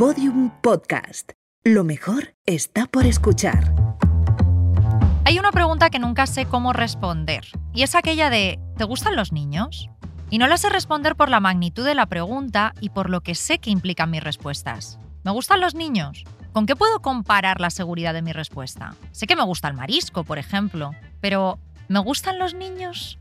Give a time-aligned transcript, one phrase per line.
[0.00, 1.32] Podium Podcast.
[1.62, 3.74] Lo mejor está por escuchar.
[5.26, 9.30] Hay una pregunta que nunca sé cómo responder, y es aquella de ¿te gustan los
[9.30, 9.90] niños?
[10.30, 13.34] Y no la sé responder por la magnitud de la pregunta y por lo que
[13.34, 14.98] sé que implican mis respuestas.
[15.22, 16.24] ¿Me gustan los niños?
[16.54, 18.94] ¿Con qué puedo comparar la seguridad de mi respuesta?
[19.12, 21.58] Sé que me gusta el marisco, por ejemplo, pero
[21.88, 23.18] ¿me gustan los niños?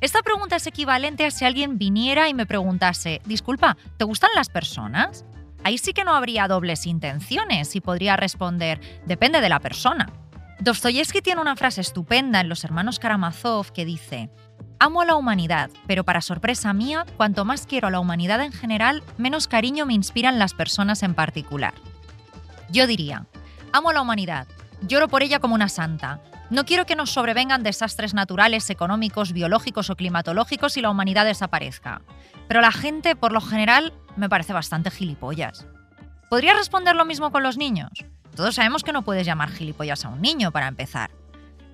[0.00, 4.48] Esta pregunta es equivalente a si alguien viniera y me preguntase, disculpa, ¿te gustan las
[4.48, 5.26] personas?
[5.64, 10.12] Ahí sí que no habría dobles intenciones y podría responder, depende de la persona.
[10.60, 14.30] Dostoyevsky tiene una frase estupenda en Los Hermanos Karamazov que dice,
[14.78, 18.52] Amo a la humanidad, pero para sorpresa mía, cuanto más quiero a la humanidad en
[18.52, 21.74] general, menos cariño me inspiran las personas en particular.
[22.68, 23.26] Yo diría,
[23.72, 24.48] amo a la humanidad,
[24.86, 26.20] lloro por ella como una santa,
[26.52, 32.02] no quiero que nos sobrevengan desastres naturales, económicos, biológicos o climatológicos y la humanidad desaparezca.
[32.46, 35.66] Pero la gente, por lo general, me parece bastante gilipollas.
[36.28, 37.90] ¿Podría responder lo mismo con los niños?
[38.36, 41.10] Todos sabemos que no puedes llamar gilipollas a un niño, para empezar.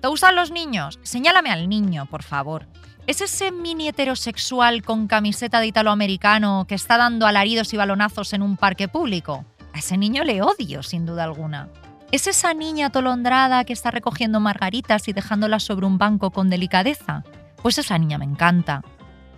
[0.01, 0.97] ¿Te gustan los niños?
[1.03, 2.65] Señálame al niño, por favor.
[3.05, 8.43] ¿Es ese mini heterosexual con camiseta de italoamericano que está dando alaridos y balonazos en
[8.43, 9.43] un parque público?
[9.73, 11.67] A ese niño le odio, sin duda alguna.
[12.11, 17.23] ¿Es esa niña atolondrada que está recogiendo margaritas y dejándolas sobre un banco con delicadeza?
[17.61, 18.81] Pues esa niña me encanta.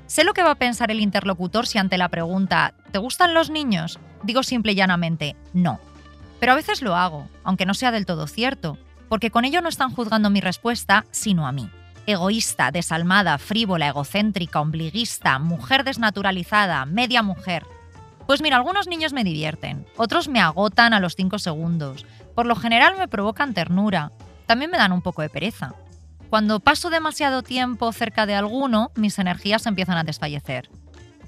[0.08, 3.50] Sé lo que va a pensar el interlocutor si ante la pregunta ¿te gustan los
[3.50, 4.00] niños?
[4.24, 5.82] Digo simple y llanamente no.
[6.40, 8.78] Pero a veces lo hago, aunque no sea del todo cierto,
[9.10, 11.70] porque con ello no están juzgando mi respuesta, sino a mí.
[12.08, 17.66] Egoísta, desalmada, frívola, egocéntrica, ombliguista, mujer desnaturalizada, media mujer.
[18.28, 22.06] Pues mira, algunos niños me divierten, otros me agotan a los 5 segundos.
[22.36, 24.12] Por lo general me provocan ternura,
[24.46, 25.74] también me dan un poco de pereza.
[26.30, 30.70] Cuando paso demasiado tiempo cerca de alguno, mis energías empiezan a desfallecer.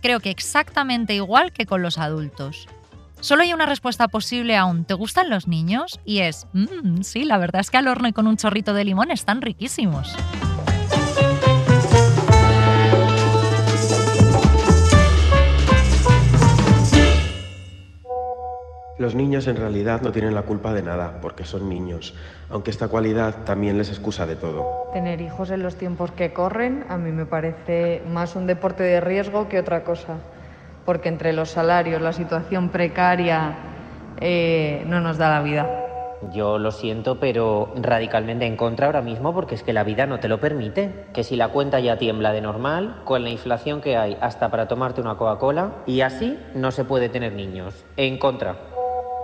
[0.02, 2.68] Creo que exactamente igual que con los adultos.
[3.20, 4.84] Solo hay una respuesta posible aún.
[4.84, 6.00] ¿Te gustan los niños?
[6.04, 8.84] Y es, mmm, sí, la verdad es que al horno y con un chorrito de
[8.84, 10.14] limón están riquísimos.
[19.04, 22.16] Los niños en realidad no tienen la culpa de nada, porque son niños,
[22.50, 24.66] aunque esta cualidad también les excusa de todo.
[24.94, 29.02] Tener hijos en los tiempos que corren a mí me parece más un deporte de
[29.02, 30.20] riesgo que otra cosa,
[30.86, 33.58] porque entre los salarios, la situación precaria,
[34.22, 35.68] eh, no nos da la vida.
[36.34, 40.22] Yo lo siento, pero radicalmente en contra ahora mismo porque es que la vida no
[40.22, 41.08] te lo permite.
[41.14, 44.70] Que si la cuenta ya tiembla de normal, con la inflación que hay hasta para
[44.70, 47.84] tomarte una Coca-Cola, y así no se puede tener niños.
[47.98, 48.73] En contra.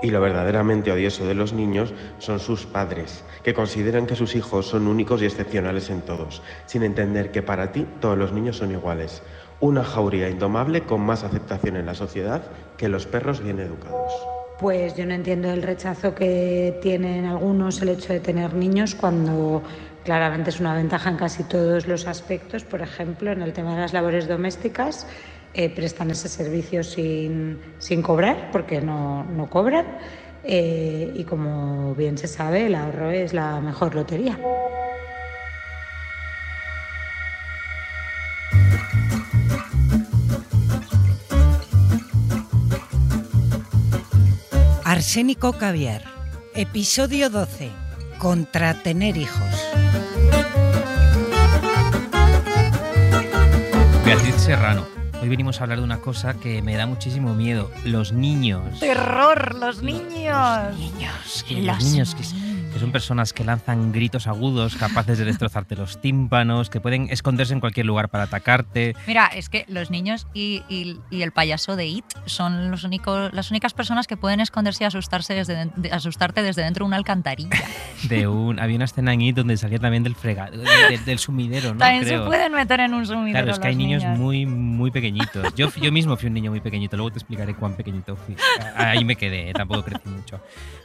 [0.02, 4.68] Y lo verdaderamente odioso de los niños son sus padres, que consideran que sus hijos
[4.68, 8.72] son únicos y excepcionales en todos, sin entender que para ti todos los niños son
[8.72, 9.22] iguales.
[9.60, 12.44] Una jauría indomable con más aceptación en la sociedad
[12.78, 14.14] que los perros bien educados.
[14.60, 19.64] Pues yo no entiendo el rechazo que tienen algunos el hecho de tener niños cuando
[20.04, 23.82] claramente es una ventaja en casi todos los aspectos, por ejemplo, en el tema de
[23.82, 25.08] las labores domésticas
[25.54, 29.86] eh, prestan ese servicio sin, sin cobrar, porque no, no cobran.
[30.44, 34.38] Eh, y como bien se sabe, el ahorro es la mejor lotería.
[44.86, 46.04] Arsénico Caviar,
[46.56, 47.70] episodio 12.
[48.18, 49.72] Contra tener hijos.
[54.04, 54.99] Beatriz Serrano.
[55.22, 58.80] Hoy venimos a hablar de una cosa que me da muchísimo miedo, los niños.
[58.80, 60.70] ¡Terror, los niños!
[60.70, 62.24] Los niños, que los niños que,
[62.72, 67.54] que son personas que lanzan gritos agudos, capaces de destrozarte los tímpanos, que pueden esconderse
[67.54, 68.96] en cualquier lugar para atacarte.
[69.08, 73.34] Mira, es que los niños y, y- y el payaso de It son los únicos,
[73.34, 76.98] las únicas personas que pueden esconderse y asustarse desde, de- asustarte desde dentro de una
[76.98, 77.50] alcantarilla.
[78.08, 81.20] De un, había una escena en It donde salía también del fregado, de- de- del
[81.20, 81.80] sumidero, ¿no?
[81.80, 82.24] También Creo.
[82.24, 85.54] se pueden meter en un sumidero Claro, es que hay los niños muy, muy pequeñitos.
[85.56, 88.36] Yo, yo mismo fui un niño muy pequeñito, luego te explicaré cuán pequeñito fui.
[88.76, 90.40] Ahí me quedé, tampoco crecí mucho.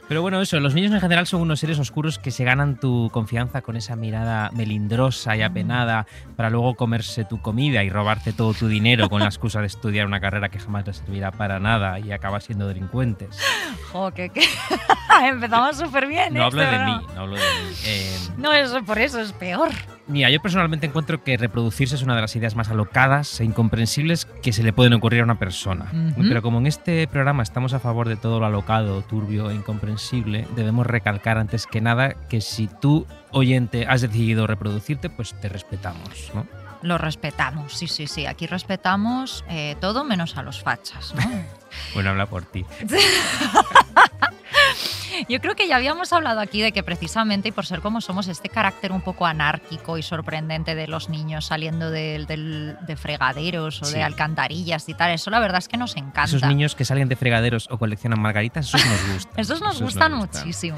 [0.07, 3.09] Pero bueno, eso, los niños en general son unos seres oscuros que se ganan tu
[3.11, 6.05] confianza con esa mirada melindrosa y apenada
[6.35, 10.05] para luego comerse tu comida y robarte todo tu dinero con la excusa de estudiar
[10.07, 13.39] una carrera que jamás les servirá para nada y acabar siendo delincuentes.
[13.91, 14.45] Jo, que, que-
[15.27, 16.33] Empezamos súper bien.
[16.33, 16.99] No hablo esto, de ¿no?
[16.99, 17.75] mí, no hablo de mí.
[17.85, 19.71] Eh, No, eso por eso es peor.
[20.07, 24.25] Mira, yo personalmente encuentro que reproducirse es una de las ideas más alocadas e incomprensibles
[24.25, 25.91] que se le pueden ocurrir a una persona.
[26.15, 30.47] Pero como en este programa estamos a favor de todo lo alocado, turbio e incomprensible,
[30.55, 36.31] debemos recalcar antes que nada que si tú, oyente, has decidido reproducirte, pues te respetamos,
[36.35, 36.45] ¿no?
[36.83, 38.27] Lo respetamos, sí, sí, sí.
[38.27, 41.21] Aquí respetamos eh, todo menos a los fachas, ¿no?
[41.93, 42.63] Bueno, habla por ti.
[45.29, 48.27] Yo creo que ya habíamos hablado aquí de que precisamente, y por ser como somos,
[48.27, 53.81] este carácter un poco anárquico y sorprendente de los niños saliendo del- del- de fregaderos
[53.81, 53.93] o Sí.
[53.95, 56.23] de alcantarillas y tal, eso la verdad es que nos encanta.
[56.25, 59.33] Esos niños que salen de fregaderos o coleccionan margaritas, esos nos gustan.
[59.39, 60.77] Esos nos Esos gustan muchísimo.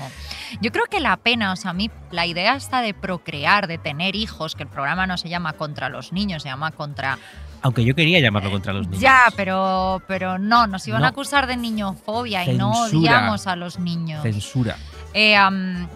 [0.61, 3.77] Yo creo que la pena, o sea, a mí la idea está de procrear, de
[3.77, 7.17] tener hijos, que el programa no se llama contra los niños, se llama contra...
[7.62, 9.01] Aunque yo quería llamarlo contra los niños.
[9.01, 11.07] Ya, pero, pero no, nos iban No.
[11.07, 13.00] a acusar de niñofobia y no Censura.
[13.00, 14.21] odiamos a los niños.
[14.24, 14.75] Censura.
[15.13, 15.36] Eh,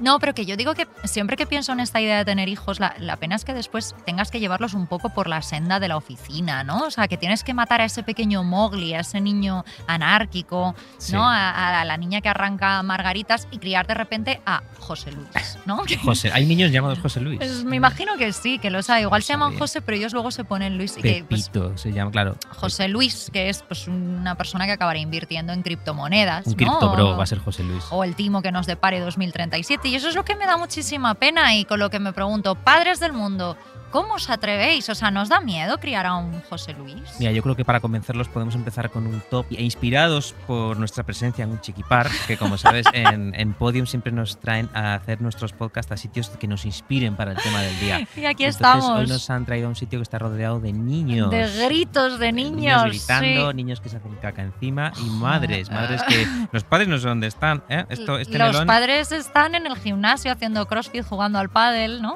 [0.02, 2.80] no, pero que yo digo que siempre que pienso en esta idea de tener hijos,
[2.80, 5.88] la, la pena es que después tengas que llevarlos un poco por la senda de
[5.88, 6.84] la oficina, ¿no?
[6.86, 11.14] O sea, que tienes que matar a ese pequeño Mowgli, a ese niño anárquico, Sí.
[11.14, 11.28] ¿no?
[11.28, 15.82] A, a la niña que arranca margaritas y criar de repente a José Luis, ¿no?
[16.04, 17.38] José, hay niños llamados José Luis.
[17.40, 19.02] pues me imagino que sí, que lo sabe.
[19.02, 19.58] Igual se llaman.
[19.58, 20.98] José, pero ellos luego se ponen Luis.
[20.98, 22.36] Y que, pues, Pepito se llama, claro.
[22.56, 26.46] José Luis, que es pues una persona que acabará invirtiendo en criptomonedas.
[26.48, 26.58] Un ¿no?
[26.58, 27.84] cripto bro O- va a ser José Luis.
[27.90, 29.88] o el timo que nos depare 2037.
[29.88, 32.56] Y eso es lo que me da muchísima pena y con lo que me pregunto,
[32.56, 33.58] padres del mundo,
[33.92, 34.90] ¿cómo os atrevéis?
[34.90, 36.96] O sea, ¿nos da miedo criar a un José Luis?
[37.20, 41.04] Mira, yo creo que para convencerlos podemos empezar con un top e inspirados por nuestra
[41.04, 45.22] presencia en un chiquipar, que como sabes en, en Podium siempre nos traen a hacer
[45.22, 48.08] nuestros podcasts a sitios que nos inspiren para el tema del día.
[48.22, 49.00] Y aquí Entonces, estamos.
[49.00, 51.30] Hoy nos han traído a un sitio que está rodeado de niños.
[51.32, 52.84] De gritos de niños.
[52.84, 53.56] gritando, sí.
[53.56, 57.28] niños que se hacen caca encima y madres, madres que los padres no sé dónde
[57.28, 57.64] están.
[57.70, 57.86] ¿eh?
[57.90, 62.16] Esto, este Los melón, padres están en el gimnasio haciendo crossfit, jugando al pádel, ¿no?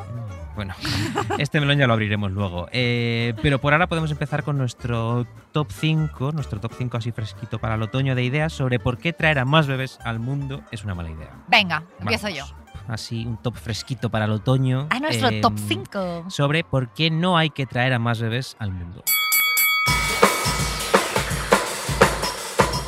[0.55, 0.73] Bueno,
[1.37, 2.67] este melón ya lo abriremos luego.
[2.71, 7.59] Eh, pero por ahora podemos empezar con nuestro top 5, nuestro top 5 así fresquito
[7.59, 10.83] para el otoño de ideas sobre por qué traer a más bebés al mundo es
[10.83, 11.31] una mala idea.
[11.47, 12.45] Venga, empiezo yo.
[12.87, 14.87] Así un top fresquito para el otoño.
[14.91, 16.25] A nuestro eh, top 5.
[16.29, 19.03] Sobre por qué no hay que traer a más bebés al mundo.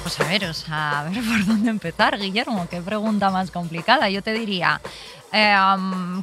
[0.03, 4.09] Pues a ver, o sea, a ver por dónde empezar, Guillermo, qué pregunta más complicada.
[4.09, 4.79] Yo te diría,
[5.31, 5.55] eh,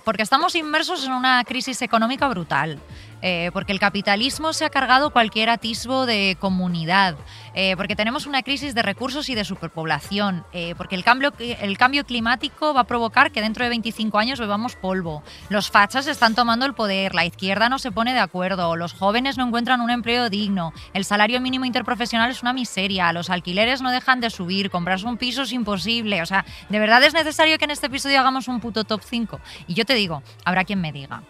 [0.05, 2.79] porque estamos inmersos en una crisis económica brutal,
[3.27, 7.17] eh, porque el capitalismo se ha cargado cualquier atisbo de comunidad,
[7.55, 11.79] eh, porque tenemos una crisis de recursos y de superpoblación, eh, porque el cambio, el
[11.79, 16.35] cambio climático va a provocar que dentro de 25 años bebamos polvo, los fachas están
[16.35, 19.89] tomando el poder, la izquierda no se pone de acuerdo, los jóvenes no encuentran un
[19.89, 24.71] empleo digno, el salario mínimo interprofesional es una miseria, los alquileres no dejan de subir,
[24.71, 28.21] comprarse un piso es imposible, o sea, de verdad es necesario que en este episodio
[28.21, 29.41] hagamos un puto top 5.
[29.67, 31.23] Y yo te digo, habrá quien me diga,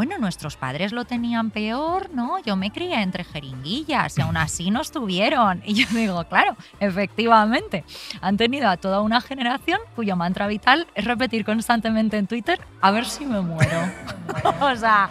[0.00, 2.38] bueno, nuestros padres lo tenían peor, ¿no?
[2.38, 5.60] Yo me crié entre jeringuillas y aún así no estuvieron.
[5.66, 7.84] Y yo digo, claro, efectivamente,
[8.22, 12.90] han tenido a toda una generación cuyo mantra vital es repetir constantemente en Twitter, a
[12.92, 13.78] ver si me muero.
[14.62, 15.10] o sea,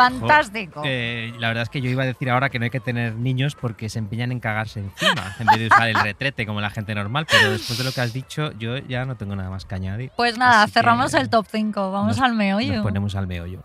[0.00, 0.82] fantástico.
[0.84, 3.14] Eh, la verdad es que yo iba a decir ahora que no hay que tener
[3.14, 6.70] niños porque se empeñan en cagarse encima en vez de usar el retrete como la
[6.70, 9.64] gente normal, pero después de lo que has dicho, yo ya no tengo nada más
[9.64, 10.10] que añadir.
[10.16, 12.74] Pues nada, Así que cerramos el top 5, vamos nos- al meollo.
[12.74, 13.62] Nos ponemos al meollo.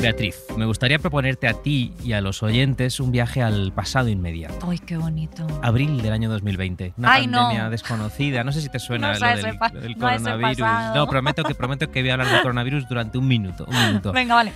[0.00, 4.68] Beatriz, me gustaría proponerte a ti y a los oyentes un viaje al pasado inmediato.
[4.70, 5.46] Ay, qué bonito.
[5.62, 6.94] Abril del año 2020.
[6.96, 7.38] Una Ay, no.
[7.38, 8.44] pandemia desconocida.
[8.44, 10.66] No sé si te suena No lo del, lo del no coronavirus.
[10.94, 13.64] No, prometo que prometo que voy a hablar del coronavirus durante un minuto.
[13.66, 14.12] Un minuto.
[14.14, 14.52] Venga, vale.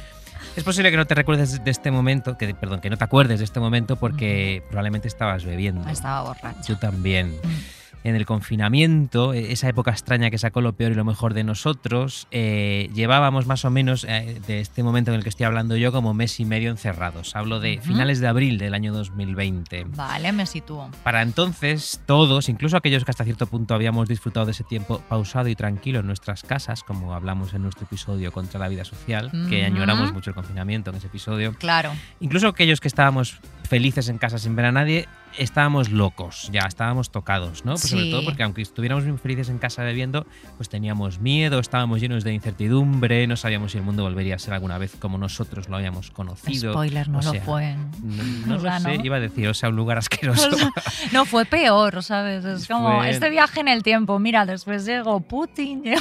[0.57, 3.39] Es posible que no te recuerdes de este momento, que perdón, que no te acuerdes
[3.39, 5.89] de este momento porque probablemente estabas bebiendo.
[5.89, 6.61] Estaba borracho.
[6.67, 7.31] Yo también.
[7.31, 7.90] Mm.
[8.03, 11.45] En el confinamiento, eh, esa época extraña que sacó lo peor y lo mejor de
[11.45, 15.77] nosotros, eh, llevábamos más o menos eh, de este momento en el que estoy hablando
[15.77, 17.37] yo como mes y medio encerrados.
[17.37, 19.85] Hablo de finales de abril del año 2020.
[19.97, 20.91] Vale, me sitúo.
[21.03, 25.49] Para entonces, todos, incluso aquellos que hasta cierto punto habíamos disfrutado de ese tiempo pausado
[25.49, 29.65] y tranquilo en nuestras casas, como hablamos en nuestro episodio contra la vida social, que
[29.65, 31.91] añoramos mucho el confinamiento en ese episodio, Claro.
[32.21, 33.39] incluso aquellos que estábamos
[33.69, 35.07] felices en casa sin ver a nadie,
[35.39, 37.73] estábamos locos, ya estábamos tocados, ¿no?
[37.75, 42.01] Pues sobre todo porque aunque estuviéramos bien felices en casa bebiendo, pues teníamos miedo, estábamos
[42.01, 45.69] llenos de incertidumbre, no sabíamos si el mundo volvería a ser alguna vez como nosotros
[45.69, 46.73] lo habíamos conocido.
[46.73, 47.75] Spoiler, no O lo fue.
[48.03, 49.05] No, no O sea, lo sé, ¿no?
[49.05, 50.49] iba a decir, o sea, un lugar asqueroso.
[50.49, 50.71] O sea,
[51.13, 52.45] no, fue peor, ¿sabes?
[52.45, 54.19] Es como Fue- este viaje en el tiempo.
[54.19, 56.01] Mira, después llegó Putin, llegó.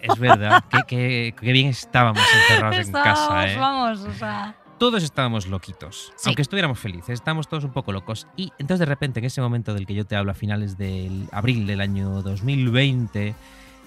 [0.00, 3.48] Es verdad, qué, qué- qué bien estábamos encerrados en casa.
[3.52, 3.56] ¿eh?
[3.58, 4.54] vamos, o sea.
[4.80, 6.22] Todos estábamos loquitos, Sí.
[6.26, 8.26] aunque estuviéramos felices, estábamos todos un poco locos.
[8.34, 11.28] Y entonces de repente, en ese momento del que yo te hablo, a finales del
[11.32, 13.34] abril del año 2020,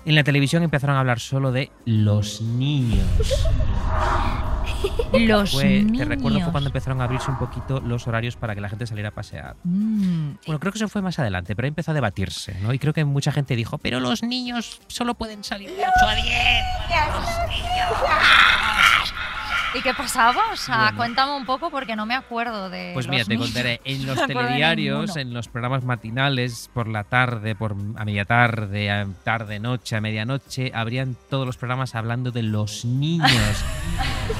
[0.05, 3.07] en la televisión empezaron a hablar solo de los niños.
[5.13, 5.97] Los Fue, niños.
[5.99, 8.85] te recuerdo fue cuando empezaron a abrirse un poquito los horarios para que la gente
[8.85, 9.55] saliera a pasear.
[9.63, 12.71] Mm, Bueno, creo que eso fue más adelante, pero ahí empezó a debatirse, ¿no?
[12.73, 16.15] Y creo que mucha gente dijo, pero los niños solo pueden salir de 8 a
[16.15, 16.27] 10.
[17.13, 19.13] Los niños.
[19.75, 20.41] ¿Y qué pasaba?
[20.51, 20.97] O sea, Bueno.
[20.97, 22.91] cuéntame un poco porque no me acuerdo de.
[22.93, 23.81] Pues los mira, te contaré.
[23.85, 29.07] En los telediarios, en los programas matinales, por la tarde, por a media tarde, a
[29.23, 33.29] tarde, noche, a medianoche, habrían todos los programas hablando de los niños.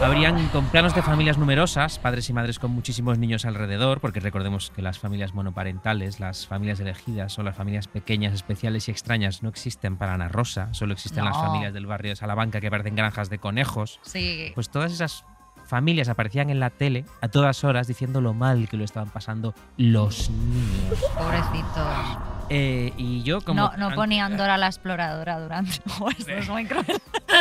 [0.01, 4.71] Habrían con planos de familias numerosas, padres y madres con muchísimos niños alrededor, porque recordemos
[4.73, 9.49] que las familias monoparentales, las familias elegidas o las familias pequeñas, especiales y extrañas no
[9.49, 13.29] existen para Ana Rosa, solo existen las familias del barrio de Salamanca que parecen granjas
[13.29, 13.99] de conejos.
[14.03, 14.51] Sí.
[14.55, 15.22] Pues todas esas
[15.65, 19.53] familias aparecían en la tele a todas horas diciendo lo mal que lo estaban pasando
[19.77, 20.99] los niños.
[21.17, 22.17] Pobrecitos.
[22.49, 23.61] Eh, y yo como...
[23.61, 25.71] No, no ponían Dora la exploradora durante.
[26.17, 26.85] Esto es muy cruel.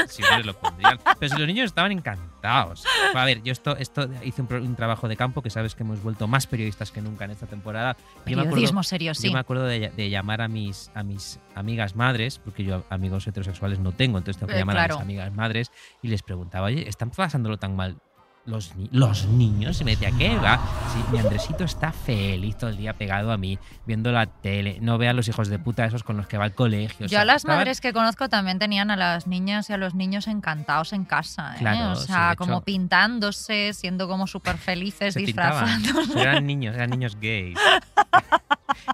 [0.09, 0.99] Sí, lo pondrían.
[1.19, 2.85] Pero si los niños estaban encantados.
[3.15, 6.03] A ver, yo esto, esto hice un, un trabajo de campo que sabes que hemos
[6.03, 7.97] vuelto más periodistas que nunca en esta temporada.
[7.99, 9.31] Yo me acuerdo- Periodismo serio, Yo sí.
[9.33, 13.81] me acuerdo de, de llamar a mis, a mis amigas madres, porque yo amigos heterosexuales
[13.81, 14.95] no tengo, entonces tengo que Eh, llamar a claro.
[14.97, 17.97] mis amigas madres y les preguntaba, oye, ¿están pasándolo tan mal
[18.45, 19.81] los, ni- los niños?
[19.81, 20.59] Y me decía, ¿qué va?
[20.93, 24.99] Sí, mi Andresito está feliz todo el día pegado a mí, viendo la tele, no
[24.99, 27.07] ve a los hijos de puta esos con los que va al colegio.
[27.07, 29.73] o Yo sea, a las estaban- madres que conozco también tenían a las niñas y
[29.73, 31.55] a los niños encantados en casa.
[31.55, 31.59] ¿eh?
[31.59, 36.21] Claro, o sea, como hecho- pintándose, siendo como súper felices, se disfrazándose.
[36.21, 37.59] Eran niños, eran niños gays.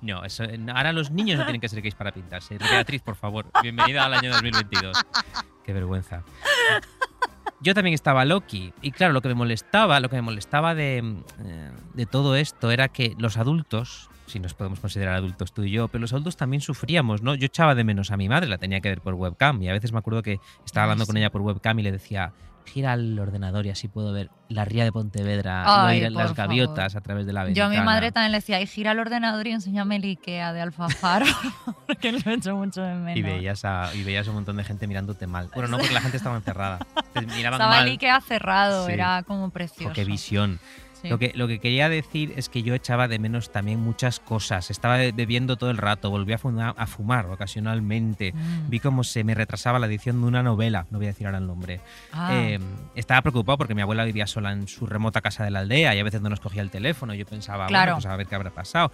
[0.03, 2.59] No, eso, ahora los niños no tienen que ser gays para pintarse.
[2.59, 4.97] Beatriz, por favor, bienvenida al año 2022.
[5.65, 6.23] Qué vergüenza.
[7.61, 8.73] Yo también estaba Loki.
[8.83, 12.71] Y claro, lo que me molestaba, lo que me molestaba de, eh, de todo esto
[12.71, 16.37] era que los adultos, si nos podemos considerar adultos tú y yo, pero los adultos
[16.37, 17.35] también sufríamos, ¿no?
[17.35, 19.61] Yo echaba de menos a mi madre, la tenía que ver por webcam.
[19.63, 22.33] Y a veces me acuerdo que estaba hablando con ella por webcam y le decía,
[22.69, 26.95] gira el ordenador y así puedo ver la ría de Pontevedra, Ay, oír las gaviotas
[26.97, 27.67] a través de la Yo ventana.
[27.67, 30.61] a mi madre también le decía, y gira el ordenador y enséñame el Ikea de
[30.61, 31.25] Alfafar,
[31.87, 33.17] porque lo he hecho mucho de menos.
[33.19, 35.51] Y veías, a, y veías un montón de gente mirándote mal.
[35.55, 36.79] Bueno, no porque la gente estaba encerrada.
[37.13, 37.87] Te miraban Estaba mal.
[37.87, 38.93] el Ikea cerrado, Sí.
[38.93, 39.93] era como precioso.
[39.93, 40.61] Qué visión.
[41.03, 41.09] Sí.
[41.09, 44.71] Lo, que, lo que quería decir es que yo echaba de menos también muchas cosas.
[44.71, 48.33] Estaba be- bebiendo todo el rato, volví a fumar, a fumar ocasionalmente.
[48.33, 48.69] Mm.
[48.71, 51.39] Vi cómo se me retrasaba la edición de una novela, no voy a decir ahora
[51.39, 51.81] el nombre.
[52.13, 52.31] Ah.
[52.35, 52.59] Eh,
[52.95, 55.99] estaba preocupado porque mi abuela vivía sola en su remota casa de la aldea y
[55.99, 57.15] a veces no nos cogía el teléfono.
[57.15, 57.93] Yo pensaba, Claro.
[57.93, 58.91] bueno, pues a ver qué habrá pasado.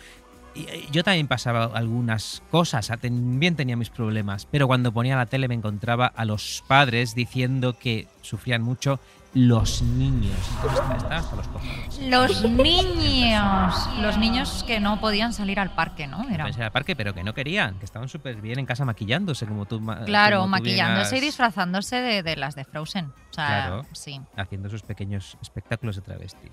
[0.56, 5.48] Eh, yo también pasaba algunas cosas, también tenía mis problemas, pero cuando ponía la tele
[5.48, 9.00] me encontraba a los padres diciendo que sufrían mucho
[9.34, 10.36] los niños.
[10.56, 11.98] Entonces, está- estaba hasta los cojones.
[12.08, 13.88] Los niños.
[14.00, 16.28] Los niños que no podían salir al parque, ¿no?
[16.30, 16.44] Era.
[16.44, 19.66] Pensé al parque, pero que no querían, que estaban súper bien en casa maquillándose, como
[19.66, 19.84] tú.
[20.06, 23.06] Claro, como tú maquillándose y disfrazándose de, de las de Frozen.
[23.06, 23.86] O sea, Claro.
[23.92, 24.20] sí.
[24.36, 26.50] haciendo sus pequeños espectáculos de travestis.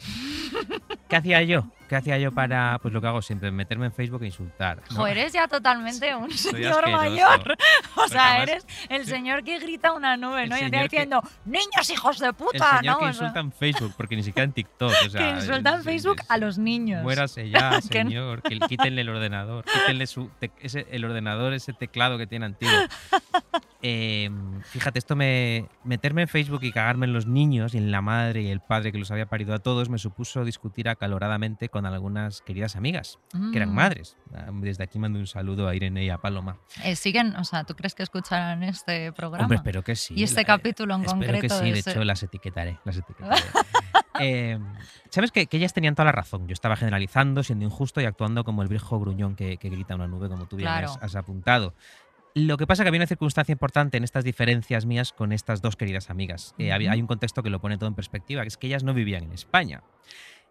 [1.07, 1.65] ¿Qué hacía yo?
[1.91, 4.81] ¿Qué hacía yo para, pues lo que hago siempre, meterme en Facebook e insultar?
[4.91, 4.95] ¿no?
[4.95, 7.57] Jo, eres ya totalmente un señor mayor.
[7.97, 10.57] O sea, además- eres el señor que grita una nube, El ¿no?
[10.57, 12.99] Y está que- diciendo, niños hijos de El puta, señor ¿no?
[12.99, 14.93] que insulta en Facebook, porque ni siquiera en TikTok.
[15.05, 17.03] O sea, que insulta en Facebook es- a los niños.
[17.03, 18.41] Muérase ya, señor.
[18.41, 19.65] Que, quítenle el ordenador.
[19.65, 22.71] Quítenle su te- ese, el ordenador, ese teclado que tiene antiguo.
[23.83, 24.29] Eh,
[24.65, 25.67] fíjate, esto me.
[25.83, 28.91] Meterme en Facebook y cagarme en los niños y en la madre y el padre
[28.91, 33.19] que los había parido a todos me supuso discutir acaloradamente con algunas queridas amigas,
[33.51, 33.75] que eran Mm.
[33.75, 34.17] madres.
[34.33, 36.57] Ah, Desde aquí mando un saludo a Irene y a Paloma.
[36.83, 39.43] Eh, siguen, o sea, ¿tú crees que escucharán este programa?
[39.45, 40.13] Hombre, espero que sí.
[40.17, 41.41] Y este La- capítulo en espero concreto.
[41.41, 42.79] que sí, de ese- hecho las etiquetaré.
[42.85, 43.41] Las etiquetaré.
[44.19, 44.59] Eh,
[45.09, 46.47] Sabes que, que ellas tenían toda la razón.
[46.47, 50.07] Yo estaba generalizando, siendo injusto y actuando como el viejo gruñón que, que grita una
[50.07, 50.89] nube, como tú bien Claro.
[50.91, 51.73] has, has apuntado.
[52.35, 55.61] Lo que pasa es que había una circunstancia importante en estas diferencias mías con estas
[55.61, 56.53] dos queridas amigas.
[56.59, 58.93] Eh, hay un contexto que lo pone todo en perspectiva, que es que ellas no
[58.93, 59.81] vivían en España.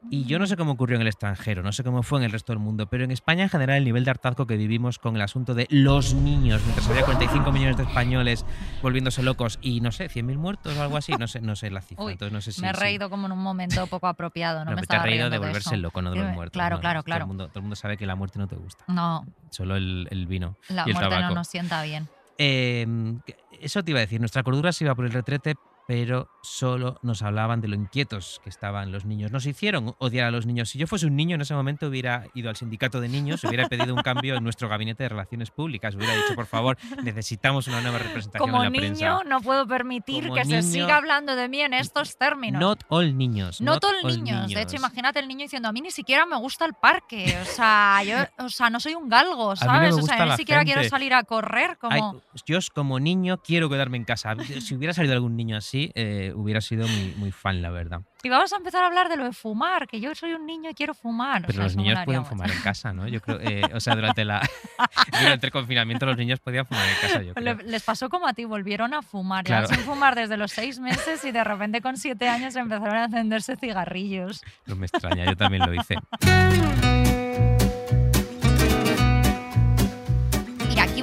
[0.08, 2.32] Y yo no sé cómo ocurrió en el extranjero, no sé cómo fue en el
[2.32, 5.14] resto del mundo, pero en España en general el nivel de hartazgo que vivimos con
[5.16, 8.44] el asunto de los niños, mientras había 45 millones de españoles
[8.82, 11.82] volviéndose locos y no sé, 100.000 muertos o algo así, no sé, no sé la
[11.82, 12.04] cifra.
[12.04, 14.64] Uy, entonces no sé si me he reído como en un momento poco apropiado, no,
[14.64, 16.52] no, me pero te has estaba reído de volverse loco, no de los muertos.
[16.54, 17.24] claro, no, claro, Todo claro.
[17.24, 20.08] el, mundo, todo el mundo sabe que la muerte no te gusta, No, solo el,
[20.10, 22.08] el vino la y el muerte no nos sienta bien.
[22.38, 22.86] Eh,
[23.26, 25.56] que- eso te iba a decir, nuestra cordura se iba por el retrete,
[25.90, 29.32] pero solo nos hablaban de lo inquietos que estaban los niños.
[29.32, 30.70] Nos hicieron odiar a los niños.
[30.70, 33.68] Si yo fuese un niño en ese momento hubiera ido al sindicato de niños, hubiera
[33.68, 37.80] pedido un cambio en nuestro gabinete de relaciones públicas, hubiera dicho, por favor, necesitamos una
[37.80, 39.24] nueva representación Como en la niño, prensa.
[39.28, 42.60] no puedo permitir Como que se siga hablando de mí en estos términos.
[42.60, 43.60] Not all niños.
[43.60, 44.48] No not todo el all niños.
[44.48, 47.36] De hecho, imagínate el niño diciendo, a mí ni siquiera me gusta el parque.
[47.42, 49.92] O sea, yo o sea, no soy un galgo, no ¿sabes?
[49.94, 51.76] o sea, ni siquiera quiero salir a correr.
[51.82, 52.22] Ay, Como...
[52.46, 54.36] yo como niño quiero quedarme en casa.
[54.60, 58.02] Si hubiera salido algún niño así, eh, hubiera sido muy, muy fan, la verdad.
[58.22, 60.70] Y vamos a empezar a hablar de lo de fumar, que yo soy un niño
[60.70, 61.42] y quiero fumar.
[61.42, 63.08] O Pero sea, los niños pueden fumar en casa, ¿no?
[63.08, 64.40] Yo creo, eh, o sea, durante, la,
[65.20, 67.56] durante el confinamiento los niños podían fumar en casa, yo creo.
[67.64, 69.44] Les pasó como a ti, volvieron a fumar.
[69.44, 69.66] Claro.
[69.66, 73.04] Llevan sin fumar desde los seis meses y de repente con siete años empezaron a
[73.04, 74.42] encenderse cigarrillos.
[74.66, 75.96] No me extraña, yo también lo hice.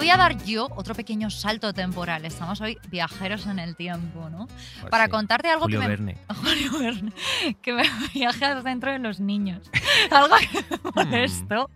[0.07, 2.23] voy a dar yo otro pequeño salto temporal.
[2.23, 4.47] Estamos hoy viajeros en el tiempo, ¿no?
[4.47, 5.11] Pues Para sí.
[5.11, 6.17] contarte algo Julio que me, Verne.
[6.41, 7.11] Julio Verne,
[7.61, 7.83] que me
[8.13, 9.69] viaje al centro de los niños.
[10.11, 11.09] Algo que me Hmm.
[11.09, 11.69] molestó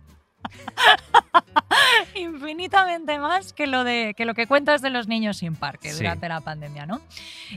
[2.14, 5.98] infinitamente más que lo, de, que lo que cuentas de los niños sin parque Sí.
[5.98, 7.00] durante la pandemia, ¿no?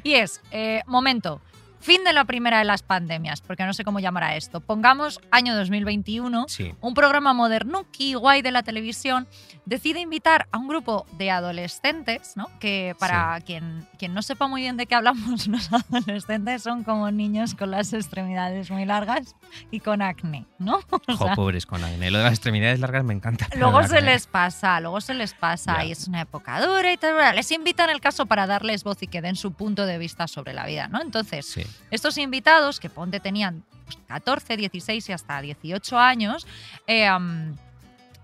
[0.03, 1.41] Y es, eh, momento,
[1.85, 4.59] fin de la primera de las pandemias, porque no sé cómo llamar a esto.
[4.59, 6.73] Pongamos año 2021 Sí.
[6.81, 9.27] un programa modernuki guay de la televisión
[9.65, 12.47] decide invitar a un grupo de adolescentes, ¿no?
[12.59, 17.11] Que para quien, quien no sepa muy bien de qué hablamos, los adolescentes son como
[17.11, 19.35] niños con las extremidades muy largas
[19.71, 20.79] y con acné, ¿no?
[21.07, 22.09] O Jo, pobres con acné.
[22.11, 23.47] Lo de las extremidades largas me encanta.
[23.57, 26.97] Luego se acné- les pasa, luego se les pasa y es una época dura y
[26.97, 27.35] tal.
[27.35, 30.53] Les invitan el caso para darles voz y que den su punto de vista sobre
[30.53, 31.01] la vida, ¿no?
[31.01, 31.63] Entonces, Sí.
[31.91, 36.47] Estos invitados, que ponte tenían pues, 14, 16 y hasta 18 años,
[36.87, 37.09] eh,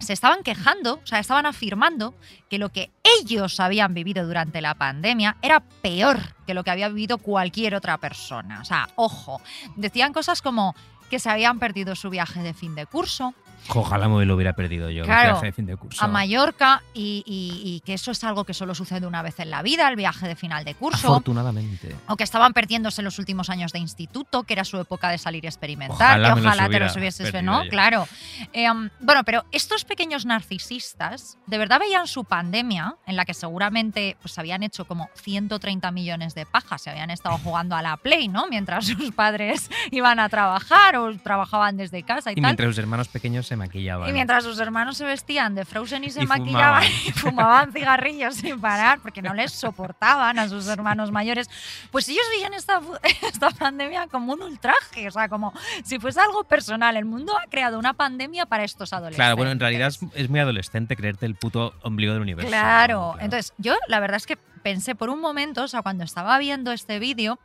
[0.01, 2.15] se estaban quejando, o sea, estaban afirmando
[2.49, 2.89] que lo que
[3.21, 7.97] ellos habían vivido durante la pandemia era peor que lo que había vivido cualquier otra
[7.97, 8.59] persona.
[8.61, 9.41] O sea, ojo,
[9.75, 10.75] decían cosas como
[11.09, 13.33] que se habían perdido su viaje de fin de curso,
[13.69, 15.03] Ojalá me lo hubiera perdido yo.
[15.03, 16.03] Claro, viaje de fin de curso.
[16.03, 19.49] a Mallorca y, y- y que eso es algo que solo sucede una vez en
[19.49, 21.07] la vida, el viaje de final de curso.
[21.09, 21.95] Afortunadamente.
[22.07, 25.43] O que estaban perdiéndose los últimos años de instituto, que era su época de salir
[25.45, 27.63] y experimentar, Ojalá que los ojalá te los hubieses ¿no?
[27.63, 27.69] yo.
[27.69, 28.07] Claro.
[28.53, 33.33] Eh, um, bueno, pero estos pequeños narcisistas de verdad veían su pandemia, en la que
[33.33, 37.97] seguramente pues, habían hecho como 130 millones de pajas, se habían estado jugando a la
[37.97, 38.47] Play, ¿no?
[38.47, 42.43] Mientras sus padres iban a trabajar o trabajaban desde casa y, Y tal.
[42.51, 44.07] mientras sus hermanos pequeños se maquillaban.
[44.09, 47.05] Y mientras sus hermanos se vestían de Frozen y se Y maquillaban fumaban.
[47.05, 51.49] y fumaban cigarrillos sin parar porque no les soportaban a sus hermanos mayores,
[51.91, 52.79] pues ellos veían esta,
[53.27, 55.51] esta pandemia como un ultraje, o sea, como
[55.83, 56.95] si fuese algo personal.
[56.95, 59.17] El mundo ha creado una pandemia para estos adolescentes.
[59.17, 62.47] Claro, bueno, en realidad es, es muy adolescente creerte el puto ombligo del universo.
[62.47, 63.15] Claro.
[63.17, 63.21] ¿no?
[63.21, 66.71] Entonces, yo la verdad es que pensé por un momento, o sea, cuando estaba viendo
[66.71, 67.37] este vídeo,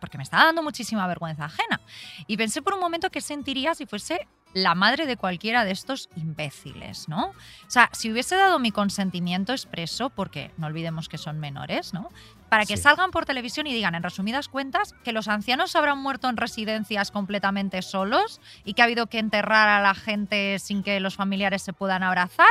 [0.00, 1.82] porque me estaba dando muchísima vergüenza ajena,
[2.26, 6.08] y pensé por un momento qué sentiría si fuese la madre de cualquiera de estos
[6.16, 7.26] imbéciles, ¿no?
[7.26, 7.34] O
[7.70, 12.08] sea, si hubiese dado mi consentimiento expreso, porque no olvidemos que son menores, ¿no?
[12.48, 12.82] Para que Sí.
[12.82, 17.12] salgan por televisión y digan, en resumidas cuentas, que los ancianos habrán muerto en residencias
[17.12, 21.62] completamente solos y que ha habido que enterrar a la gente sin que los familiares
[21.62, 22.48] se puedan abrazar,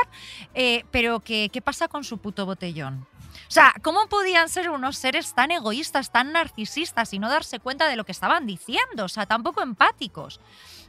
[0.54, 3.08] eh, pero que, ¿qué pasa con su puto botellón?
[3.48, 7.88] O sea, ¿cómo podían ser unos seres tan egoístas, tan narcisistas y no darse cuenta
[7.88, 9.06] de lo que estaban diciendo?
[9.06, 10.40] O sea, tan poco empáticos.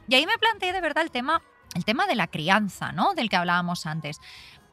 [0.07, 1.41] Y ahí me planteé de verdad el tema,
[1.75, 3.13] el tema de la crianza, ¿no?
[3.13, 4.19] Del que hablábamos antes.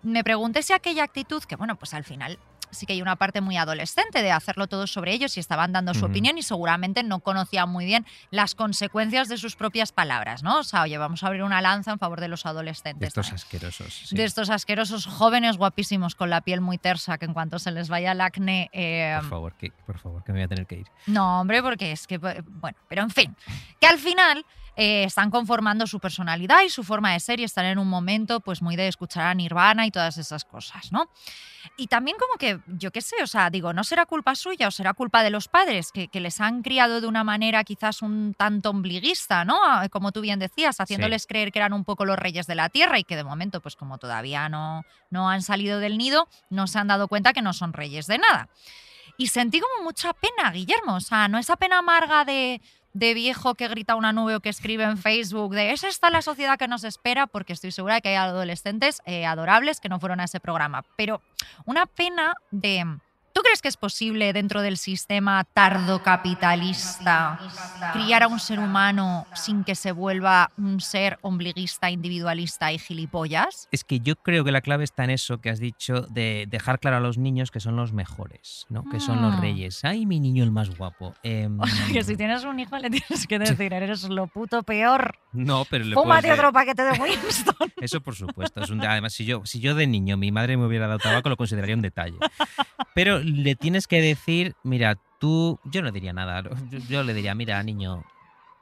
[0.02, 2.38] Me pregunté si aquella actitud, que bueno, pues al final
[2.70, 5.94] sí que hay una parte muy adolescente de hacerlo todo sobre ellos y estaban dando
[5.94, 6.10] su Ujú.
[6.10, 10.58] opinión y seguramente no conocían muy bien las consecuencias de sus propias palabras, ¿no?
[10.58, 13.00] O sea, oye, vamos a abrir una lanza en favor de los adolescentes.
[13.00, 13.94] De estos también asquerosos.
[14.08, 14.14] sí.
[14.16, 17.88] de estos asquerosos jóvenes guapísimos con la piel muy tersa que en cuanto se les
[17.88, 18.68] vaya el acné...
[18.74, 20.86] eh, Por favor, que, por favor, que me voy a tener que ir.
[21.06, 23.34] no, hombre, porque es que, bueno, pero en fin,
[23.80, 24.44] que al final
[24.80, 28.38] eh, están conformando su personalidad y su forma de ser y están en un momento
[28.38, 31.10] pues muy de escuchar a Nirvana y todas esas cosas, ¿no?
[31.76, 34.70] Y también como que, yo qué sé, o sea, digo, no será culpa suya o
[34.70, 38.34] será culpa de los padres que, que les han criado de una manera quizás un
[38.34, 39.58] tanto ombliguista, ¿no?
[39.64, 42.68] Ah, Como tú bien decías, haciéndoles creer que eran un poco los reyes de la
[42.68, 46.68] tierra y que de momento, pues como todavía no, no han salido del nido, no
[46.68, 48.48] se han dado cuenta que no son reyes de nada.
[49.20, 50.94] Y sentí como mucha pena, Guillermo.
[50.94, 54.48] O sea, no esa pena amarga de, de viejo que grita una nube o que
[54.48, 58.00] escribe en Facebook de es esta la sociedad que nos espera, porque estoy segura de
[58.00, 60.84] que hay adolescentes eh, adorables que no fueron a ese programa.
[60.96, 61.22] Pero
[61.64, 62.84] una pena de...
[63.38, 67.38] ¿Tú crees que es posible dentro del sistema tardocapitalista
[67.92, 73.68] criar a un ser humano sin que se vuelva un ser ombliguista, individualista y gilipollas?
[73.70, 76.80] Es que yo creo que la clave está en eso que has dicho de dejar
[76.80, 78.82] claro a los niños que son los mejores, ¿no?
[78.90, 79.40] Que son los Mm.
[79.40, 79.84] reyes.
[79.84, 81.14] Ay, mi niño el más guapo.
[81.22, 84.64] Em, O sea, que si tienes un hijo le tienes que decir, eres lo puto
[84.64, 85.14] peor.
[85.30, 87.54] No, pero le Fúmate otro paquete de Winston.
[87.80, 88.60] Eso por supuesto.
[88.64, 91.28] Es un, además, si yo, si yo de niño mi madre me hubiera dado tabaco,
[91.28, 92.18] lo consideraría un detalle.
[92.94, 96.42] Pero le tienes que decir, mira, tú, yo no diría nada.
[96.70, 98.02] Yo, yo le diría, mira, niño,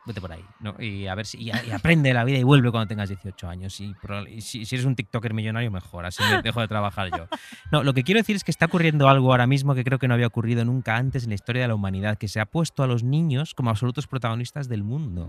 [0.06, 0.74] vete por ahí, ¿no?
[0.80, 3.80] Y a ver si y, aprende la vida y vuelve cuando tengas 18 años.
[3.80, 3.92] Y,
[4.30, 7.26] y si, si eres un TikToker millonario, mejor, así me dejo de trabajar yo.
[7.72, 10.06] No, lo que quiero decir es que está ocurriendo algo ahora mismo que creo que
[10.06, 12.84] no había ocurrido nunca antes en la historia de la humanidad, que se ha puesto
[12.84, 15.28] a los niños como absolutos protagonistas del mundo,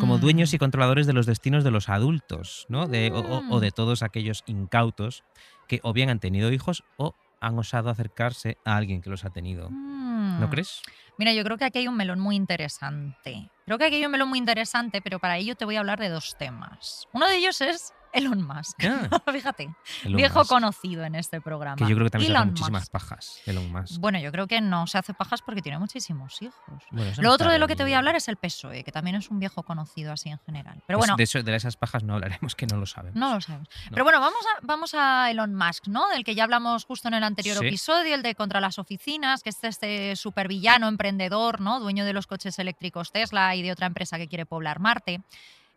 [0.00, 2.88] como dueños y controladores de los destinos de los adultos, ¿no?
[2.88, 5.22] De, o- o- o de todos aquellos incautos
[5.68, 9.30] que o bien han tenido hijos o han osado acercarse a alguien que los ha
[9.30, 9.70] tenido.
[9.70, 10.50] ¿No Mm.
[10.50, 10.82] crees?
[11.18, 13.50] Mira, yo creo que aquí hay un melón muy interesante.
[13.64, 15.98] Creo que aquí hay un melón muy interesante, pero para ello te voy a hablar
[15.98, 17.04] de dos temas.
[17.12, 18.84] Uno de ellos es Elon Musk.
[18.84, 19.68] Ah, Fíjate,
[20.04, 21.76] Elon viejo Musk, conocido en este programa.
[21.76, 22.92] Que yo creo que también se hace Elon muchísimas Musk.
[22.92, 24.00] pajas, Elon Musk.
[24.00, 26.82] Bueno, yo creo que no se hace pajas porque tiene muchísimos hijos.
[26.90, 28.92] Bueno, Lo no otro de lo que te voy a hablar es el PSOE, que
[28.92, 30.82] también es un viejo conocido así en general.
[30.86, 33.16] Pero Pues bueno, de, eso- de esas pajas no hablaremos, que no lo sabemos.
[33.18, 33.68] no lo sabemos.
[33.86, 33.90] No.
[33.92, 36.08] Pero bueno, vamos a, vamos a Elon Musk, ¿no?
[36.08, 37.66] Del que ya hablamos justo en el anterior Sí.
[37.66, 41.80] episodio, el de contra las oficinas, que es este supervillano emprendedor, ¿no?
[41.80, 45.20] Dueño de los coches eléctricos Tesla y de otra empresa que quiere poblar Marte.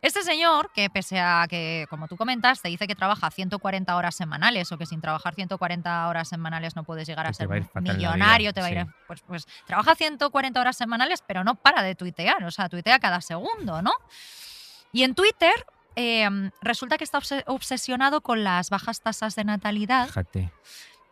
[0.02, 4.14] Este señor, que pese a que, como tú comentas, te dice que trabaja 140 horas
[4.14, 8.54] semanales o que sin trabajar 140 horas semanales no puedes llegar a ser a millonario,
[8.54, 8.80] te va a ir...
[8.82, 8.90] sí.
[9.06, 13.20] Pues, pues trabaja 140 horas semanales, pero no para de tuitear, o sea, tuitea cada
[13.20, 13.92] segundo, ¿no?
[14.90, 15.52] Y en Twitter
[15.96, 16.26] eh,
[16.62, 20.50] resulta que está obse- obsesionado con las bajas tasas de natalidad Fíjate.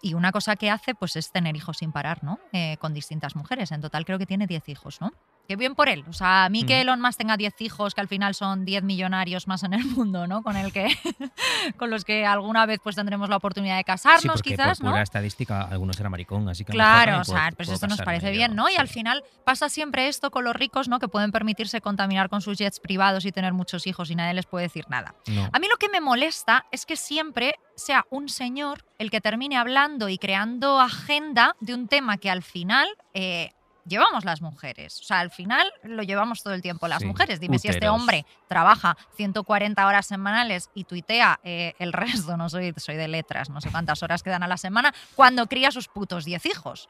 [0.00, 2.40] y una cosa que hace pues es tener hijos sin parar, ¿no?
[2.52, 3.70] Eh, con distintas mujeres.
[3.70, 5.12] En total creo que tiene 10 hijos, ¿no?
[5.48, 6.04] Qué bien por él.
[6.08, 6.80] O sea, a mí que Mm.
[6.82, 10.26] Elon Musk tenga 10 hijos, que al final son 10 millonarios más en el mundo,
[10.26, 10.42] ¿no?
[10.42, 10.86] Con el que
[11.78, 14.90] con los que alguna vez pues tendremos la oportunidad de casarnos, quizás, por ¿no?
[14.92, 18.02] pura estadística algunos era maricón, así que Claro, o sea, puedo- pues puedo esto nos
[18.02, 18.68] parece bien, ¿no?
[18.68, 20.98] Y al final pasa siempre esto con los ricos, ¿no?
[20.98, 24.44] Que pueden permitirse contaminar con sus jets privados y tener muchos hijos y nadie les
[24.44, 25.14] puede decir nada.
[25.28, 25.48] No.
[25.52, 29.56] A mí lo que me molesta es que siempre sea un señor el que termine
[29.56, 33.52] hablando y creando agenda de un tema que al final eh,
[33.88, 35.00] llevamos las mujeres.
[35.00, 37.40] O sea, al final lo llevamos todo el tiempo las Sí, mujeres.
[37.40, 41.92] Dime si este hombre trabaja 140 horas semanales y tuitea eh, el
[42.28, 45.46] resto, no soy, soy de letras, no sé cuántas horas quedan a la semana, cuando
[45.46, 46.88] cría sus putos 10 hijos.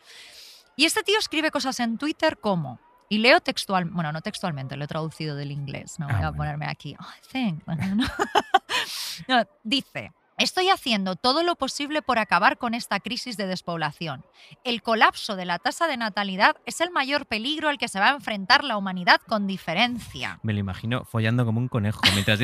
[0.77, 2.79] Y este tío escribe cosas en Twitter como...
[3.11, 6.21] Y leo textual, bueno, no textualmente, lo he traducido del inglés, no Ah, voy a
[6.25, 6.37] bueno.
[6.37, 6.95] ponerme aquí.
[7.01, 7.63] "Oh, I think".
[9.29, 14.25] No, dice, estoy haciendo todo lo posible por acabar con esta crisis de despoblación.
[14.65, 18.09] El colapso de la tasa de natalidad es el mayor peligro al que se va
[18.09, 20.39] a enfrentar la humanidad con diferencia.
[20.43, 22.39] Me lo imagino follando como un conejo mientras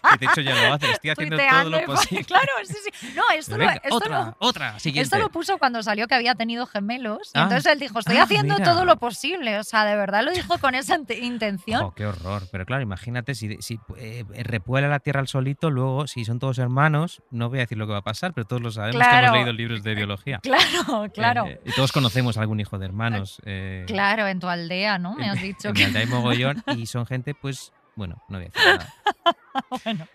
[0.00, 2.24] que de hecho ya lo hace, estoy haciendo todo lo posible.
[2.24, 3.12] Claro, sí, sí.
[3.14, 5.04] No, esto, lo, esto otra, lo- otra, siguiente.
[5.04, 7.30] esto lo puso cuando salió que había tenido gemelos.
[7.34, 7.42] Ah.
[7.44, 8.64] entonces él dijo, estoy Ah, haciendo mira.
[8.64, 9.58] todo lo posible.
[9.58, 11.92] O sea, de verdad lo dijo con esa int- intención.
[11.94, 12.42] Qué horror.
[12.50, 16.58] Pero claro, imagínate si, si eh, repuela la tierra al solito, luego, si son todos
[16.58, 19.02] hermanos, no voy a decir lo que va a pasar, pero todos lo sabemos que
[19.08, 19.26] Claro.
[19.28, 20.40] hemos leído libros de biología.
[20.52, 21.46] Claro, claro.
[21.46, 23.40] Eh, y todos conocemos algún hijo de hermanos.
[23.44, 25.14] eh, Claro, en tu aldea, ¿no?
[25.14, 25.80] Me has dicho en que...
[25.80, 28.94] mi aldea hay mogollón y son gente, pues, bueno, no voy a decir nada.
[29.84, 30.08] Bueno,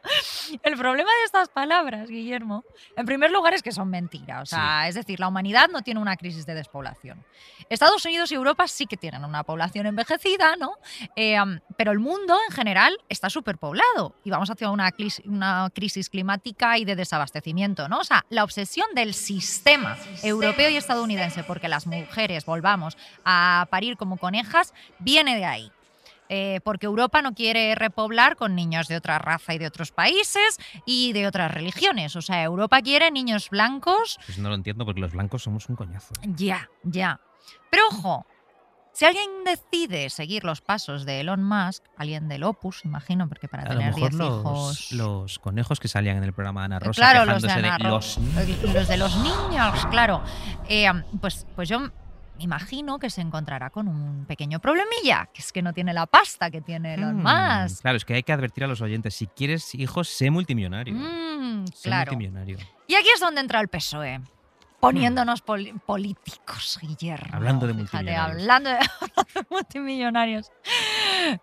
[0.63, 2.63] el problema de estas palabras, Guillermo,
[2.95, 4.41] en primer lugar es que son mentiras.
[4.41, 7.23] O sea, es decir, la humanidad no tiene una crisis de despoblación.
[7.69, 10.73] Estados Unidos y Europa sí que tienen una población envejecida, ¿no?
[11.15, 15.69] Eh, um, pero el mundo en general está superpoblado y vamos hacia una, clis- una
[15.73, 17.99] crisis climática y de desabastecimiento, ¿no?
[17.99, 23.97] O sea, la obsesión del sistema europeo y estadounidense porque las mujeres volvamos a parir
[23.97, 25.71] como conejas viene de ahí.
[26.29, 30.59] Eh, porque Europa no quiere repoblar con niños de otra raza y de otros países
[30.85, 32.15] y de otras religiones.
[32.15, 34.19] O sea, Europa quiere niños blancos.
[34.25, 36.13] Pues no lo entiendo porque los blancos somos un coñazo.
[36.23, 37.21] Ya, ya.
[37.69, 38.25] Pero ojo,
[38.93, 43.63] si alguien decide seguir los pasos de Elon Musk, alguien del Opus, imagino, porque para
[43.63, 44.91] A tener mejor 10 los, hijos.
[44.93, 47.75] los conejos que salían en el programa de Ana Rosa claro, los de, quejándose de,
[47.75, 50.23] Ana Ro- los los de los niños, claro.
[50.67, 50.87] Eh,
[51.21, 51.89] pues, pues yo
[52.37, 56.05] me imagino que se encontrará con un pequeño problemilla, que es que no tiene la
[56.05, 57.81] pasta que tiene Elon Mm, Musk.
[57.81, 60.93] Claro, es que hay que advertir a los oyentes, si quieres hijos, sé multimillonario.
[60.93, 62.11] Mm, sé claro.
[62.11, 62.57] multimillonario.
[62.87, 64.21] Y aquí es donde entra el PSOE.
[64.79, 67.35] Poniéndonos políticos, Guillermo.
[67.35, 68.41] Hablando de Fíjate, multimillonarios.
[68.41, 70.51] hablando de multimillonarios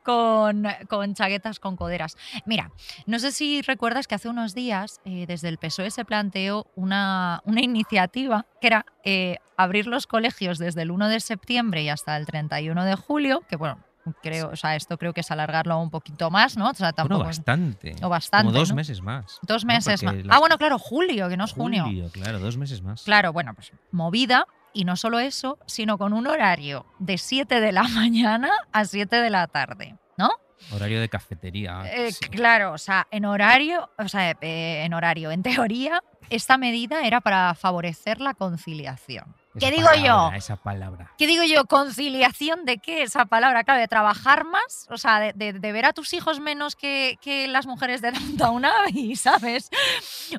[0.03, 2.17] con, con chaquetas con coderas.
[2.47, 2.71] Mira,
[3.07, 7.43] no sé si recuerdas que hace unos días eh, desde el PSOE se planteó una,
[7.45, 12.17] una iniciativa que era eh, abrir los colegios desde el 1 de septiembre y hasta
[12.17, 13.79] el 31 de julio, que bueno,
[14.23, 16.71] creo, o sea, esto creo que es alargarlo un poquito más, ¿no?
[16.71, 17.95] O sea, tampoco Bueno, bastante.
[18.03, 18.77] o bastante, Como dos ¿no?
[18.77, 19.39] meses más.
[19.43, 19.69] Dos ¿no?
[19.75, 20.15] meses más.
[20.29, 21.85] Ah, bueno, claro, julio, que no es junio.
[21.85, 23.03] Julio, claro, dos meses más.
[23.03, 24.47] Claro, bueno, pues movida.
[24.77, 29.15] Y no solo eso, sino con un horario de 7 de la mañana a 7
[29.17, 30.31] de la tarde, ¿no?
[30.73, 31.83] Horario de cafetería.
[31.87, 32.29] Eh, sí.
[32.29, 37.21] Claro, o sea, en horario, o sea, eh, en horario, en teoría, esta medida era
[37.21, 39.37] para favorecer la conciliación.
[39.59, 40.31] ¿Qué digo yo?
[40.35, 41.13] Esa palabra.
[41.19, 41.65] ¿Qué digo yo?
[41.67, 43.03] ¿Conciliación de qué?
[43.03, 46.41] Esa palabra, claro, de trabajar más, o sea, de, de- de ver a tus hijos
[46.41, 49.71] menos que, que las mujeres de Downtown Abbey, ¿sabes?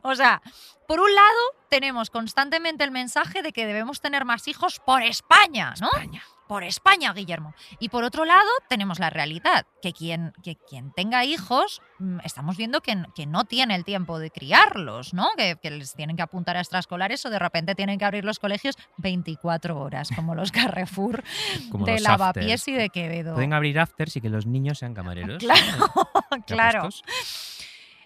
[0.03, 0.41] O sea,
[0.87, 5.73] por un lado, tenemos constantemente el mensaje de que debemos tener más hijos por España,
[5.79, 5.87] ¿no?
[5.87, 6.23] España.
[6.47, 7.53] Por España, Guillermo.
[7.79, 12.57] Y por otro lado, tenemos la realidad, que quien, que quien tenga hijos, mm, estamos
[12.57, 15.29] viendo que, que no tiene el tiempo de criarlos, ¿no?
[15.37, 18.39] Que, que les tienen que apuntar a extraescolares o de repente tienen que abrir los
[18.39, 21.23] colegios 24 horas, como los Carrefour
[21.71, 23.33] Como de Lavapiés y de Quevedo.
[23.33, 25.43] Pueden abrir afters y que los niños sean camareros.
[25.45, 25.91] Claro,
[26.31, 26.89] ¿Qué claro.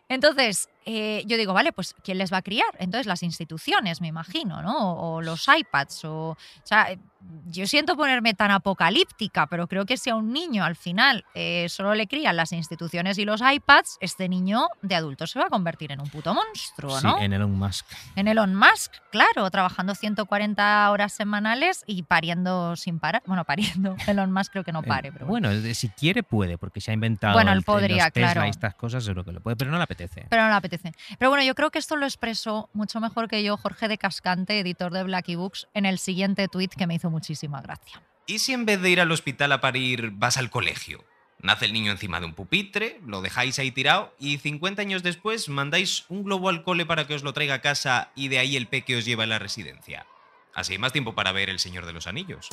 [0.10, 2.70] Entonces, eh, yo digo, vale, pues ¿quién les va a criar?
[2.80, 4.94] Entonces, las instituciones, me imagino, ¿no?
[4.94, 6.30] O, o los iPads, o.
[6.32, 7.00] O sea, eh,
[7.48, 11.68] yo siento ponerme tan apocalíptica, pero creo que si a un niño al final eh,
[11.68, 15.50] solo le crían las instituciones y los iPads, este niño de adulto se va a
[15.50, 17.20] convertir en un puto monstruo, Sí, ¿no?
[17.20, 17.86] en Elon Musk.
[18.16, 23.22] En Elon Musk, claro, trabajando 140 horas semanales y pariendo sin parar.
[23.26, 23.96] Bueno, pariendo.
[24.08, 26.92] Elon Musk creo que no Eh, pare, pero bueno, de- si quiere puede, porque se
[26.92, 28.48] ha inventado Bueno, él el- podría, los Tesla claro.
[28.48, 30.26] y estas cosas, seguro que lo puede, pero no le apetece.
[30.30, 30.69] Pero no le apetece.
[31.18, 34.60] Pero bueno, yo creo que esto lo expresó mucho mejor que yo Jorge de Cascante,
[34.60, 38.02] editor de Blacky Books, en el siguiente tuit que me hizo muchísima gracia.
[38.28, 41.04] ¿Y si en vez de ir al hospital a parir vas al colegio?
[41.42, 45.48] Nace el niño encima de un pupitre, lo dejáis ahí tirado y 50 años después
[45.48, 48.58] mandáis un globo al cole para que os lo traiga a casa y de ahí
[48.58, 50.06] el peque os lleva a la residencia.
[50.54, 52.50] Así hay más tiempo para ver El Señor de los Anillos.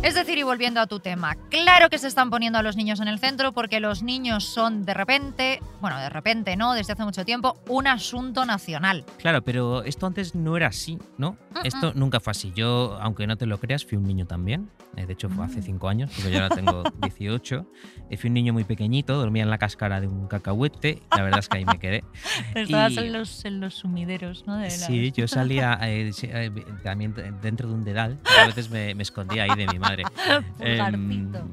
[0.00, 3.00] Es decir, y volviendo a tu tema, claro que se están poniendo a los niños
[3.00, 7.04] en el centro porque los niños son de repente, bueno, de repente no, desde hace
[7.04, 9.04] mucho tiempo, un asunto nacional.
[9.18, 11.32] Claro, pero esto antes no era así, ¿no?
[11.50, 12.52] Mm, Esto nunca fue así.
[12.54, 14.70] Yo, aunque no te lo creas, fui un niño también.
[14.96, 15.50] Eh, De hecho, fue Mm.
[15.50, 17.66] hace cinco años, porque yo ahora tengo 18.
[18.08, 21.02] Eh, Fui un niño muy pequeñito, dormía en la cáscara de un cacahuete.
[21.14, 22.04] La verdad es que ahí me quedé.
[22.54, 24.56] Estabas Y- en, los, en los sumideros, ¿no?
[24.56, 26.50] De la- Sí, yo salía eh, eh,
[26.84, 28.18] también de- dentro de un dedal.
[28.40, 29.87] A veces me, me escondía ahí de mi madre.
[29.96, 31.38] Pulgarcito.